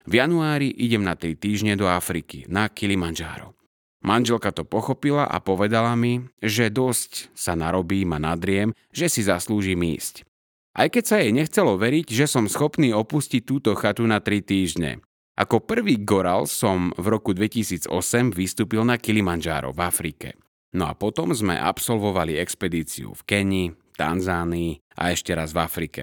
V 0.08 0.12
januári 0.16 0.72
idem 0.72 1.04
na 1.04 1.12
3 1.12 1.36
týždne 1.36 1.76
do 1.76 1.84
Afriky, 1.84 2.48
na 2.48 2.72
Kilimanjaro. 2.72 3.52
Manželka 4.00 4.48
to 4.48 4.64
pochopila 4.64 5.28
a 5.28 5.44
povedala 5.44 5.92
mi, 5.92 6.24
že 6.40 6.72
dosť 6.72 7.36
sa 7.36 7.52
narobím 7.52 8.16
a 8.16 8.18
nadriem, 8.32 8.72
že 8.96 9.12
si 9.12 9.20
zaslúžim 9.20 9.76
ísť. 9.84 10.24
Aj 10.70 10.86
keď 10.86 11.04
sa 11.04 11.16
jej 11.18 11.34
nechcelo 11.34 11.74
veriť, 11.74 12.06
že 12.14 12.30
som 12.30 12.46
schopný 12.46 12.94
opustiť 12.94 13.42
túto 13.42 13.74
chatu 13.74 14.06
na 14.06 14.22
3 14.22 14.38
týždne. 14.42 15.02
Ako 15.34 15.64
prvý 15.64 15.98
goral 15.98 16.44
som 16.46 16.92
v 16.94 17.06
roku 17.10 17.32
2008 17.32 17.90
vystúpil 18.30 18.84
na 18.86 19.00
Kilimanjaro 19.00 19.72
v 19.72 19.80
Afrike. 19.82 20.28
No 20.76 20.86
a 20.86 20.94
potom 20.94 21.34
sme 21.34 21.58
absolvovali 21.58 22.38
expedíciu 22.38 23.10
v 23.16 23.22
Kenii, 23.26 23.68
Tanzánii 23.98 24.94
a 25.00 25.10
ešte 25.10 25.34
raz 25.34 25.50
v 25.50 25.64
Afrike. 25.64 26.02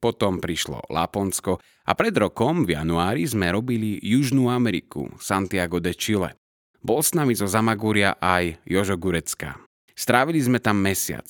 Potom 0.00 0.40
prišlo 0.40 0.88
Laponsko 0.88 1.60
a 1.60 1.92
pred 1.92 2.14
rokom 2.16 2.64
v 2.64 2.78
januári 2.78 3.28
sme 3.28 3.52
robili 3.52 4.00
Južnú 4.00 4.48
Ameriku, 4.48 5.12
Santiago 5.20 5.76
de 5.82 5.92
Chile. 5.92 6.32
Bol 6.80 7.02
s 7.02 7.12
nami 7.12 7.34
zo 7.34 7.50
Zamagúria 7.50 8.16
aj 8.22 8.62
Jožo 8.64 8.96
Gurecka. 8.96 9.58
Strávili 9.92 10.38
sme 10.38 10.62
tam 10.62 10.78
mesiac. 10.78 11.26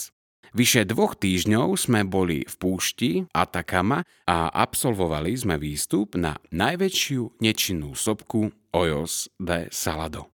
Vyše 0.56 0.88
dvoch 0.88 1.20
týždňov 1.20 1.76
sme 1.76 2.08
boli 2.08 2.40
v 2.48 2.54
púšti 2.56 3.28
Atakama 3.28 4.00
a 4.24 4.48
absolvovali 4.48 5.36
sme 5.36 5.60
výstup 5.60 6.16
na 6.16 6.32
najväčšiu 6.48 7.44
nečinnú 7.44 7.92
sopku 7.92 8.48
Ojos 8.72 9.28
de 9.36 9.68
Salado. 9.68 10.32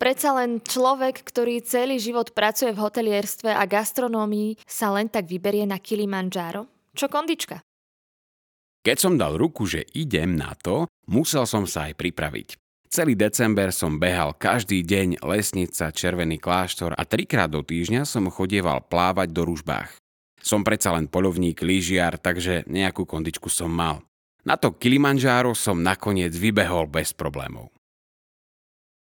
Predsa 0.00 0.32
len 0.32 0.64
človek, 0.64 1.28
ktorý 1.28 1.60
celý 1.60 2.00
život 2.00 2.32
pracuje 2.32 2.72
v 2.72 2.80
hotelierstve 2.80 3.52
a 3.52 3.68
gastronómii, 3.68 4.56
sa 4.64 4.96
len 4.96 5.12
tak 5.12 5.28
vyberie 5.28 5.68
na 5.68 5.76
Kilimanjaro? 5.76 6.64
Čo 6.96 7.12
kondička? 7.12 7.60
Keď 8.80 8.96
som 8.96 9.20
dal 9.20 9.36
ruku, 9.36 9.68
že 9.68 9.84
idem 9.92 10.40
na 10.40 10.56
to, 10.56 10.88
musel 11.04 11.44
som 11.44 11.68
sa 11.68 11.92
aj 11.92 12.00
pripraviť. 12.00 12.56
Celý 12.90 13.14
december 13.14 13.70
som 13.70 14.02
behal 14.02 14.34
každý 14.34 14.82
deň 14.82 15.22
lesnica, 15.22 15.94
červený 15.94 16.42
kláštor 16.42 16.90
a 16.98 17.06
trikrát 17.06 17.46
do 17.46 17.62
týždňa 17.62 18.02
som 18.02 18.26
chodieval 18.26 18.82
plávať 18.82 19.30
do 19.30 19.46
ružbách. 19.46 19.94
Som 20.42 20.66
predsa 20.66 20.98
len 20.98 21.06
polovník, 21.06 21.62
lyžiar, 21.62 22.18
takže 22.18 22.66
nejakú 22.66 23.06
kondičku 23.06 23.46
som 23.46 23.70
mal. 23.70 24.02
Na 24.42 24.58
to 24.58 24.74
Kilimanjaro 24.74 25.54
som 25.54 25.86
nakoniec 25.86 26.34
vybehol 26.34 26.90
bez 26.90 27.14
problémov. 27.14 27.70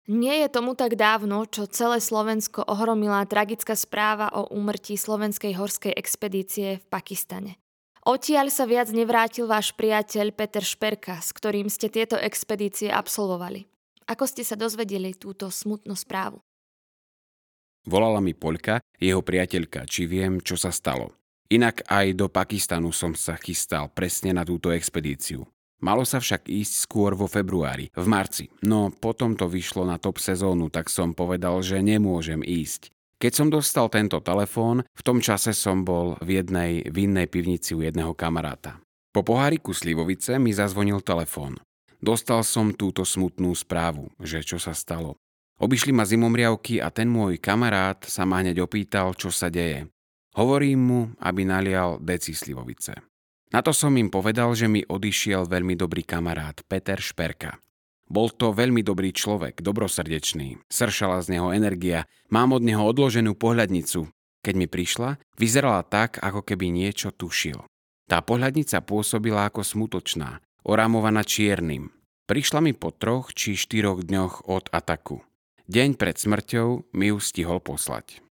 Nie 0.09 0.47
je 0.47 0.49
tomu 0.49 0.73
tak 0.73 0.97
dávno, 0.97 1.45
čo 1.45 1.69
celé 1.69 2.01
Slovensko 2.01 2.65
ohromila 2.65 3.29
tragická 3.29 3.77
správa 3.77 4.33
o 4.33 4.49
úmrtí 4.57 4.97
slovenskej 4.97 5.53
horskej 5.53 5.93
expedície 5.93 6.81
v 6.81 6.85
Pakistane. 6.89 7.61
Odtiaľ 8.07 8.55
sa 8.55 8.71
viac 8.71 8.87
nevrátil 8.95 9.51
váš 9.51 9.75
priateľ 9.75 10.31
Peter 10.31 10.63
Šperka, 10.63 11.19
s 11.19 11.35
ktorým 11.35 11.67
ste 11.67 11.91
tieto 11.91 12.15
expedície 12.15 12.87
absolvovali. 12.87 13.67
Ako 14.07 14.31
ste 14.31 14.47
sa 14.47 14.55
dozvedeli 14.55 15.11
túto 15.19 15.51
smutnú 15.51 15.99
správu? 15.99 16.39
Volala 17.83 18.23
mi 18.23 18.31
Poľka, 18.31 18.79
jeho 19.03 19.27
priateľka, 19.27 19.91
či 19.91 20.07
viem, 20.07 20.39
čo 20.39 20.55
sa 20.55 20.71
stalo. 20.71 21.19
Inak 21.51 21.83
aj 21.91 22.15
do 22.15 22.31
Pakistanu 22.31 22.95
som 22.95 23.19
sa 23.19 23.35
chystal 23.35 23.91
presne 23.91 24.31
na 24.31 24.47
túto 24.47 24.71
expedíciu. 24.71 25.43
Malo 25.83 26.07
sa 26.07 26.23
však 26.23 26.47
ísť 26.47 26.87
skôr 26.87 27.19
vo 27.19 27.27
februári, 27.27 27.91
v 27.91 28.07
marci, 28.07 28.47
no 28.63 28.95
potom 28.95 29.35
to 29.35 29.51
vyšlo 29.51 29.83
na 29.83 29.99
top 29.99 30.23
sezónu, 30.23 30.71
tak 30.71 30.89
som 30.95 31.11
povedal, 31.11 31.59
že 31.59 31.83
nemôžem 31.83 32.39
ísť. 32.41 32.95
Keď 33.17 33.33
som 33.33 33.49
dostal 33.49 33.89
tento 33.89 34.21
telefón, 34.21 34.85
v 34.93 35.03
tom 35.03 35.25
čase 35.25 35.57
som 35.57 35.89
bol 35.89 36.21
v 36.21 36.37
jednej 36.45 36.85
vinnej 36.93 37.25
pivnici 37.33 37.73
u 37.73 37.81
jedného 37.81 38.13
kamaráta. 38.13 38.77
Po 39.09 39.25
poháriku 39.25 39.73
Slivovice 39.73 40.37
mi 40.37 40.53
zazvonil 40.53 41.01
telefón. 41.01 41.57
Dostal 41.97 42.45
som 42.45 42.77
túto 42.77 43.09
smutnú 43.09 43.57
správu, 43.57 44.13
že 44.21 44.45
čo 44.45 44.61
sa 44.61 44.77
stalo. 44.77 45.17
Obišli 45.57 45.97
ma 45.97 46.05
zimomriavky 46.05 46.85
a 46.85 46.93
ten 46.93 47.09
môj 47.09 47.41
kamarát 47.41 48.05
sa 48.05 48.29
ma 48.29 48.45
hneď 48.45 48.61
opýtal, 48.61 49.17
čo 49.17 49.33
sa 49.33 49.49
deje. 49.49 49.89
Hovorím 50.37 50.81
mu, 50.85 51.01
aby 51.17 51.49
nalial 51.49 51.97
deci 51.97 52.37
Slivovice. 52.37 53.01
Na 53.49 53.65
to 53.65 53.73
som 53.73 53.97
im 53.97 54.13
povedal, 54.13 54.53
že 54.53 54.69
mi 54.69 54.85
odišiel 54.85 55.49
veľmi 55.49 55.73
dobrý 55.73 56.05
kamarát 56.05 56.61
Peter 56.69 57.01
Šperka. 57.01 57.57
Bol 58.07 58.31
to 58.31 58.55
veľmi 58.55 58.87
dobrý 58.87 59.11
človek, 59.11 59.59
dobrosrdečný, 59.67 60.63
sršala 60.71 61.27
z 61.27 61.39
neho 61.39 61.51
energia, 61.51 62.07
mám 62.31 62.55
od 62.55 62.63
neho 62.63 62.87
odloženú 62.87 63.35
pohľadnicu. 63.35 64.07
Keď 64.47 64.55
mi 64.55 64.71
prišla, 64.71 65.19
vyzerala 65.35 65.83
tak, 65.83 66.23
ako 66.23 66.47
keby 66.47 66.71
niečo 66.71 67.11
tušil. 67.11 67.67
Tá 68.07 68.23
pohľadnica 68.23 68.79
pôsobila 68.87 69.51
ako 69.51 69.67
smutočná, 69.67 70.39
orámovaná 70.63 71.27
čiernym. 71.27 71.91
Prišla 72.31 72.63
mi 72.63 72.71
po 72.71 72.95
troch 72.95 73.35
či 73.35 73.59
štyroch 73.59 74.07
dňoch 74.07 74.47
od 74.47 74.71
ataku. 74.71 75.27
Deň 75.67 75.99
pred 75.99 76.15
smrťou 76.15 76.95
mi 76.95 77.11
ju 77.11 77.19
stihol 77.19 77.59
poslať. 77.59 78.23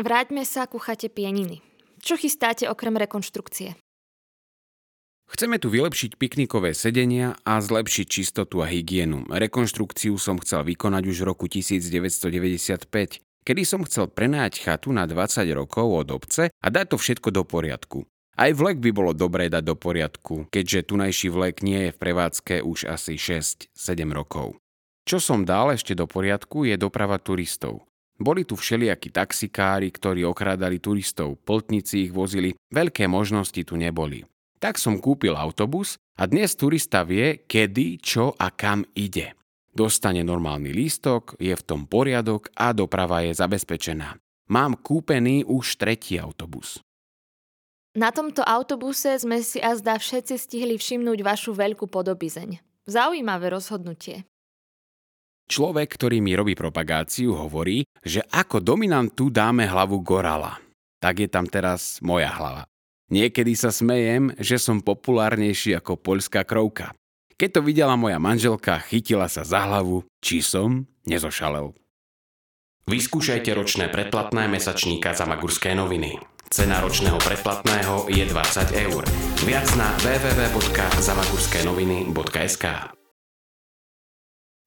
Vráťme 0.00 0.40
sa 0.48 0.64
ku 0.64 0.80
chate 0.80 1.12
pieniny. 1.12 1.60
Čo 2.00 2.16
chystáte 2.16 2.64
okrem 2.64 2.96
rekonštrukcie? 2.96 3.76
Chceme 5.28 5.60
tu 5.60 5.68
vylepšiť 5.68 6.16
piknikové 6.16 6.72
sedenia 6.72 7.36
a 7.44 7.60
zlepšiť 7.60 8.06
čistotu 8.08 8.64
a 8.64 8.66
hygienu. 8.66 9.28
Rekonštrukciu 9.28 10.16
som 10.16 10.40
chcel 10.40 10.64
vykonať 10.64 11.04
už 11.04 11.16
v 11.20 11.28
roku 11.28 11.44
1995, 11.52 13.20
kedy 13.44 13.62
som 13.68 13.84
chcel 13.84 14.08
prenájať 14.08 14.64
chatu 14.64 14.88
na 14.88 15.04
20 15.04 15.44
rokov 15.52 15.84
od 15.84 16.08
obce 16.16 16.48
a 16.48 16.66
dať 16.72 16.92
to 16.92 16.96
všetko 16.96 17.28
do 17.28 17.44
poriadku. 17.44 18.08
Aj 18.40 18.54
vlek 18.56 18.80
by 18.80 18.90
bolo 18.94 19.12
dobré 19.12 19.52
dať 19.52 19.68
do 19.68 19.76
poriadku, 19.76 20.48
keďže 20.48 20.94
tunajší 20.94 21.28
vlek 21.28 21.60
nie 21.60 21.90
je 21.90 21.90
v 21.92 22.00
prevádzke 22.00 22.54
už 22.64 22.88
asi 22.88 23.20
6-7 23.20 23.68
rokov. 24.14 24.56
Čo 25.04 25.20
som 25.20 25.44
dal 25.44 25.76
ešte 25.76 25.92
do 25.92 26.08
poriadku 26.08 26.64
je 26.64 26.80
doprava 26.80 27.20
turistov. 27.20 27.84
Boli 28.16 28.46
tu 28.48 28.56
všelijakí 28.56 29.12
taxikári, 29.12 29.92
ktorí 29.92 30.24
okrádali 30.24 30.80
turistov, 30.80 31.36
pltníci 31.44 32.08
ich 32.08 32.12
vozili, 32.14 32.56
veľké 32.72 33.10
možnosti 33.10 33.58
tu 33.58 33.74
neboli. 33.76 34.22
Tak 34.58 34.74
som 34.74 34.98
kúpil 34.98 35.38
autobus 35.38 36.02
a 36.18 36.26
dnes 36.26 36.58
turista 36.58 37.06
vie, 37.06 37.46
kedy, 37.46 38.02
čo 38.02 38.34
a 38.34 38.50
kam 38.50 38.82
ide. 38.98 39.38
Dostane 39.70 40.26
normálny 40.26 40.74
lístok, 40.74 41.38
je 41.38 41.54
v 41.54 41.62
tom 41.62 41.86
poriadok 41.86 42.50
a 42.58 42.74
doprava 42.74 43.22
je 43.22 43.38
zabezpečená. 43.38 44.18
Mám 44.50 44.82
kúpený 44.82 45.46
už 45.46 45.78
tretí 45.78 46.18
autobus. 46.18 46.82
Na 47.94 48.10
tomto 48.10 48.42
autobuse 48.42 49.14
sme 49.22 49.46
si 49.46 49.62
a 49.62 49.78
zdá 49.78 49.94
všetci 49.94 50.34
stihli 50.34 50.74
všimnúť 50.74 51.18
vašu 51.22 51.54
veľkú 51.54 51.86
podobizeň. 51.86 52.58
Zaujímavé 52.90 53.54
rozhodnutie. 53.54 54.26
Človek, 55.48 55.96
ktorý 55.96 56.20
mi 56.20 56.36
robí 56.36 56.52
propagáciu, 56.52 57.32
hovorí, 57.32 57.86
že 58.04 58.20
ako 58.28 58.60
dominantu 58.60 59.32
dáme 59.32 59.64
hlavu 59.64 60.04
gorala. 60.04 60.60
Tak 61.00 61.24
je 61.24 61.28
tam 61.30 61.48
teraz 61.48 62.02
moja 62.04 62.28
hlava. 62.28 62.67
Niekedy 63.08 63.56
sa 63.56 63.72
smejem, 63.72 64.36
že 64.36 64.60
som 64.60 64.84
populárnejší 64.84 65.80
ako 65.80 65.96
poľská 65.96 66.44
krovka. 66.44 66.92
Keď 67.38 67.50
to 67.56 67.60
videla 67.64 67.96
moja 67.96 68.20
manželka, 68.20 68.76
chytila 68.84 69.30
sa 69.30 69.48
za 69.48 69.64
hlavu, 69.64 70.04
či 70.20 70.44
som 70.44 70.84
nezošalel. 71.08 71.72
Vyskúšajte 72.88 73.52
ročné 73.52 73.92
predplatné 73.92 74.48
mesačníka 74.48 75.12
za 75.12 75.28
Magurské 75.28 75.76
noviny. 75.76 76.16
Cena 76.48 76.80
ročného 76.80 77.20
predplatného 77.20 78.08
je 78.08 78.24
20 78.24 78.88
eur. 78.88 79.04
Viac 79.44 79.68
na 79.76 79.92
www.zamagurského.sk 80.00 82.97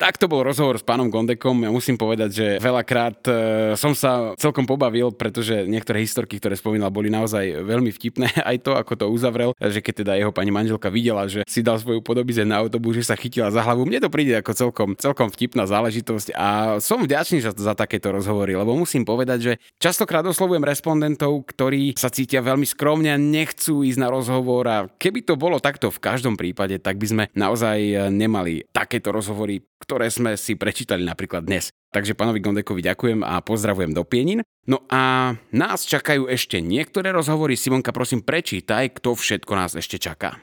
tak 0.02 0.18
to 0.18 0.26
bol 0.26 0.42
rozhovor 0.42 0.82
s 0.82 0.82
pánom 0.82 1.14
Gondekom. 1.14 1.62
Ja 1.62 1.70
musím 1.70 1.94
povedať, 1.94 2.30
že 2.34 2.48
veľakrát 2.58 3.22
e, 3.30 3.34
som 3.78 3.94
sa 3.94 4.34
celkom 4.34 4.66
pobavil, 4.66 5.14
pretože 5.14 5.70
niektoré 5.70 6.02
historky, 6.02 6.42
ktoré 6.42 6.58
spomínal, 6.58 6.90
boli 6.90 7.14
naozaj 7.14 7.62
veľmi 7.62 7.94
vtipné. 7.94 8.34
Aj 8.50 8.58
to, 8.58 8.74
ako 8.74 8.98
to 8.98 9.06
uzavrel, 9.14 9.54
že 9.62 9.78
keď 9.78 9.94
teda 10.02 10.14
jeho 10.18 10.34
pani 10.34 10.50
manželka 10.50 10.90
videla, 10.90 11.30
že 11.30 11.46
si 11.46 11.62
dal 11.62 11.78
svoju 11.78 12.02
podobizeň 12.02 12.50
na 12.50 12.66
autobus, 12.66 12.98
že 12.98 13.14
sa 13.14 13.16
chytila 13.16 13.54
za 13.54 13.62
hlavu. 13.62 13.86
Mne 13.86 14.02
to 14.02 14.10
príde 14.10 14.42
ako 14.42 14.52
celkom, 14.58 14.90
celkom 14.98 15.30
vtipná 15.30 15.70
záležitosť 15.70 16.34
a 16.34 16.82
som 16.82 17.06
vďačný 17.06 17.46
za, 17.46 17.54
za 17.54 17.78
takéto 17.78 18.10
rozhovory, 18.10 18.58
lebo 18.58 18.74
musím 18.74 19.06
povedať, 19.06 19.40
že 19.40 19.54
častokrát 19.78 20.26
oslovujem 20.26 20.66
respondentov, 20.66 21.46
ktorí 21.46 21.94
sa 21.94 22.10
cítia 22.10 22.42
veľmi 22.42 22.66
skromne 22.66 23.14
a 23.14 23.22
nechcú 23.22 23.86
ísť 23.86 24.02
na 24.02 24.10
rozhovor 24.10 24.66
a 24.66 24.90
keby 24.98 25.22
to 25.22 25.38
bolo 25.38 25.62
takto 25.62 25.94
v 25.94 26.02
každom 26.02 26.34
prípade, 26.34 26.82
tak 26.82 26.98
by 26.98 27.06
sme 27.06 27.24
naozaj 27.38 28.10
nemali 28.10 28.66
takéto 28.74 29.14
rozhovory, 29.14 29.62
ktoré 29.82 30.14
sme 30.14 30.38
si 30.38 30.54
prečítali 30.54 31.02
napríklad 31.02 31.42
dnes. 31.42 31.74
Takže 31.90 32.14
pánovi 32.14 32.40
Gondekovi 32.40 32.86
ďakujem 32.86 33.26
a 33.26 33.42
pozdravujem 33.42 33.92
do 33.92 34.06
Pienin. 34.06 34.46
No 34.70 34.86
a 34.88 35.34
nás 35.52 35.84
čakajú 35.90 36.30
ešte 36.30 36.62
niektoré 36.62 37.10
rozhovory. 37.10 37.58
Simonka, 37.58 37.90
prosím, 37.90 38.22
prečítaj, 38.22 39.02
kto 39.02 39.18
všetko 39.18 39.52
nás 39.58 39.74
ešte 39.74 39.98
čaká. 39.98 40.40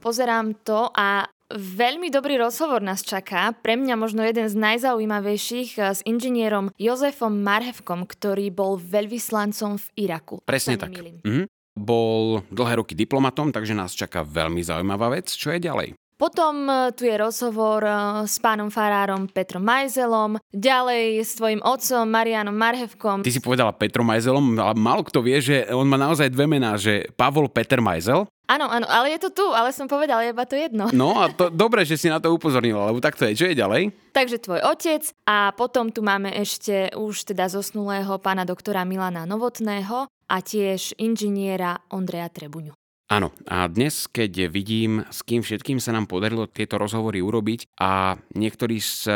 Pozerám 0.00 0.56
to 0.64 0.88
a 0.96 1.28
Veľmi 1.48 2.12
dobrý 2.12 2.36
rozhovor 2.36 2.84
nás 2.84 3.00
čaká, 3.00 3.56
pre 3.56 3.72
mňa 3.80 3.96
možno 3.96 4.20
jeden 4.20 4.52
z 4.52 4.52
najzaujímavejších 4.52 5.80
eh, 5.80 5.96
s 5.96 6.04
inžinierom 6.04 6.76
Jozefom 6.76 7.40
Marhevkom, 7.40 8.04
ktorý 8.04 8.52
bol 8.52 8.76
veľvyslancom 8.76 9.80
v 9.80 9.86
Iraku. 9.96 10.44
Presne 10.44 10.76
tak. 10.76 10.92
Mhm. 11.24 11.48
Bol 11.78 12.44
dlhé 12.52 12.84
roky 12.84 12.92
diplomatom, 12.92 13.48
takže 13.54 13.72
nás 13.72 13.96
čaká 13.96 14.26
veľmi 14.26 14.60
zaujímavá 14.60 15.08
vec. 15.14 15.32
Čo 15.32 15.56
je 15.56 15.62
ďalej? 15.62 15.88
Potom 16.18 16.66
e, 16.66 16.90
tu 16.98 17.06
je 17.06 17.14
rozhovor 17.14 17.86
e, 17.86 17.94
s 18.26 18.42
pánom 18.42 18.74
farárom 18.74 19.30
Petrom 19.30 19.62
Majzelom, 19.62 20.42
ďalej 20.50 21.22
s 21.22 21.38
tvojim 21.38 21.62
otcom 21.62 22.10
Marianom 22.10 22.58
Marhevkom. 22.58 23.22
Ty 23.22 23.30
si 23.30 23.38
povedala 23.38 23.70
Petrom 23.70 24.10
Majzelom, 24.10 24.58
ale 24.58 24.74
málo 24.74 25.06
kto 25.06 25.22
vie, 25.22 25.38
že 25.38 25.70
on 25.70 25.86
má 25.86 25.94
naozaj 25.94 26.34
dve 26.34 26.50
mená, 26.50 26.74
že 26.74 27.06
Pavol 27.14 27.46
Peter 27.46 27.78
Majzel 27.78 28.26
Áno, 28.48 28.64
áno, 28.64 28.88
ale 28.88 29.12
je 29.12 29.28
to 29.28 29.44
tu, 29.44 29.46
ale 29.52 29.76
som 29.76 29.84
povedala 29.84 30.24
iba 30.24 30.48
to 30.48 30.56
jedno. 30.56 30.88
No 30.96 31.20
a 31.20 31.28
to, 31.28 31.52
dobre, 31.52 31.84
že 31.84 32.00
si 32.00 32.08
na 32.08 32.16
to 32.16 32.32
upozornila, 32.32 32.88
lebo 32.88 32.96
tak 32.96 33.12
to 33.12 33.28
je. 33.28 33.36
Čo 33.36 33.52
je 33.52 33.60
ďalej? 33.60 33.92
Takže 34.16 34.40
tvoj 34.40 34.64
otec 34.64 35.04
a 35.28 35.52
potom 35.52 35.92
tu 35.92 36.00
máme 36.00 36.32
ešte 36.32 36.88
už 36.96 37.28
teda 37.28 37.52
zosnulého 37.52 38.16
pána 38.16 38.48
doktora 38.48 38.88
Milana 38.88 39.28
Novotného 39.28 40.08
a 40.08 40.36
tiež 40.40 40.96
inžiniera 40.96 41.84
Ondreja 41.92 42.32
Trebuňu. 42.32 42.77
Áno, 43.08 43.32
a 43.48 43.64
dnes, 43.72 44.04
keď 44.04 44.52
vidím, 44.52 45.00
s 45.08 45.24
kým 45.24 45.40
všetkým 45.40 45.80
sa 45.80 45.96
nám 45.96 46.04
podarilo 46.04 46.44
tieto 46.44 46.76
rozhovory 46.76 47.24
urobiť 47.24 47.72
a 47.80 48.20
niektorí 48.36 48.76
z 48.84 49.08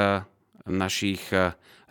našich 0.65 1.21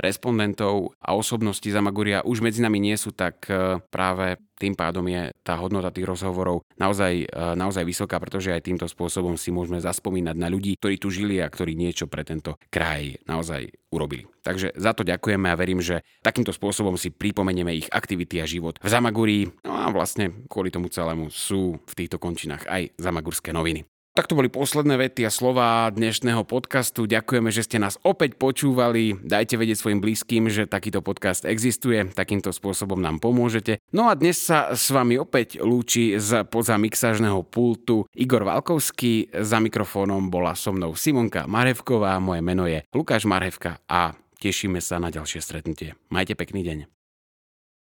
respondentov 0.01 0.97
a 0.97 1.13
osobností 1.13 1.69
Zamaguria 1.69 2.25
už 2.25 2.41
medzi 2.41 2.65
nami 2.65 2.81
nie 2.81 2.97
sú, 2.97 3.13
tak 3.13 3.45
e, 3.45 3.77
práve 3.93 4.41
tým 4.61 4.77
pádom 4.77 5.01
je 5.09 5.33
tá 5.41 5.57
hodnota 5.57 5.89
tých 5.89 6.05
rozhovorov 6.05 6.61
naozaj, 6.77 7.25
e, 7.25 7.57
naozaj 7.57 7.81
vysoká, 7.81 8.21
pretože 8.21 8.53
aj 8.53 8.61
týmto 8.61 8.85
spôsobom 8.85 9.33
si 9.33 9.49
môžeme 9.49 9.81
zaspomínať 9.81 10.37
na 10.37 10.45
ľudí, 10.53 10.77
ktorí 10.77 11.01
tu 11.01 11.09
žili 11.09 11.41
a 11.41 11.49
ktorí 11.49 11.73
niečo 11.73 12.05
pre 12.05 12.21
tento 12.21 12.61
kraj 12.69 13.17
naozaj 13.25 13.73
urobili. 13.89 14.29
Takže 14.45 14.77
za 14.77 14.93
to 14.93 15.01
ďakujeme 15.01 15.49
a 15.49 15.57
verím, 15.57 15.81
že 15.81 16.05
takýmto 16.21 16.53
spôsobom 16.53 16.95
si 16.95 17.09
pripomenieme 17.09 17.73
ich 17.73 17.89
aktivity 17.89 18.37
a 18.41 18.45
život 18.45 18.77
v 18.77 18.87
Zamagurí. 18.87 19.39
No 19.65 19.73
a 19.77 19.89
vlastne 19.89 20.45
kvôli 20.45 20.69
tomu 20.69 20.93
celému 20.93 21.33
sú 21.33 21.81
v 21.81 21.93
týchto 21.97 22.21
končinách 22.21 22.69
aj 22.69 22.93
Zamagurské 23.01 23.51
noviny. 23.51 23.85
Tak 24.11 24.27
to 24.27 24.35
boli 24.35 24.51
posledné 24.51 24.99
vety 24.99 25.23
a 25.23 25.31
slova 25.31 25.87
dnešného 25.87 26.43
podcastu. 26.43 27.07
Ďakujeme, 27.07 27.47
že 27.47 27.63
ste 27.63 27.79
nás 27.79 27.95
opäť 28.03 28.35
počúvali. 28.35 29.15
Dajte 29.23 29.55
vedieť 29.55 29.79
svojim 29.79 30.03
blízkym, 30.03 30.51
že 30.51 30.67
takýto 30.67 30.99
podcast 30.99 31.47
existuje. 31.47 32.11
Takýmto 32.11 32.51
spôsobom 32.51 32.99
nám 32.99 33.23
pomôžete. 33.23 33.79
No 33.95 34.11
a 34.11 34.19
dnes 34.19 34.35
sa 34.35 34.75
s 34.75 34.91
vami 34.91 35.15
opäť 35.15 35.63
lúči 35.63 36.19
z 36.19 36.43
poza 36.43 36.75
mixážneho 36.75 37.39
pultu 37.47 38.03
Igor 38.11 38.43
Valkovský. 38.43 39.31
Za 39.31 39.63
mikrofónom 39.63 40.27
bola 40.27 40.59
so 40.59 40.75
mnou 40.75 40.91
Simonka 40.91 41.47
Marevková. 41.47 42.19
Moje 42.19 42.43
meno 42.43 42.67
je 42.67 42.83
Lukáš 42.91 43.23
Marevka 43.23 43.79
a 43.87 44.11
tešíme 44.43 44.83
sa 44.83 44.99
na 44.99 45.07
ďalšie 45.07 45.39
stretnutie. 45.39 45.95
Majte 46.11 46.35
pekný 46.35 46.67
deň. 46.67 47.00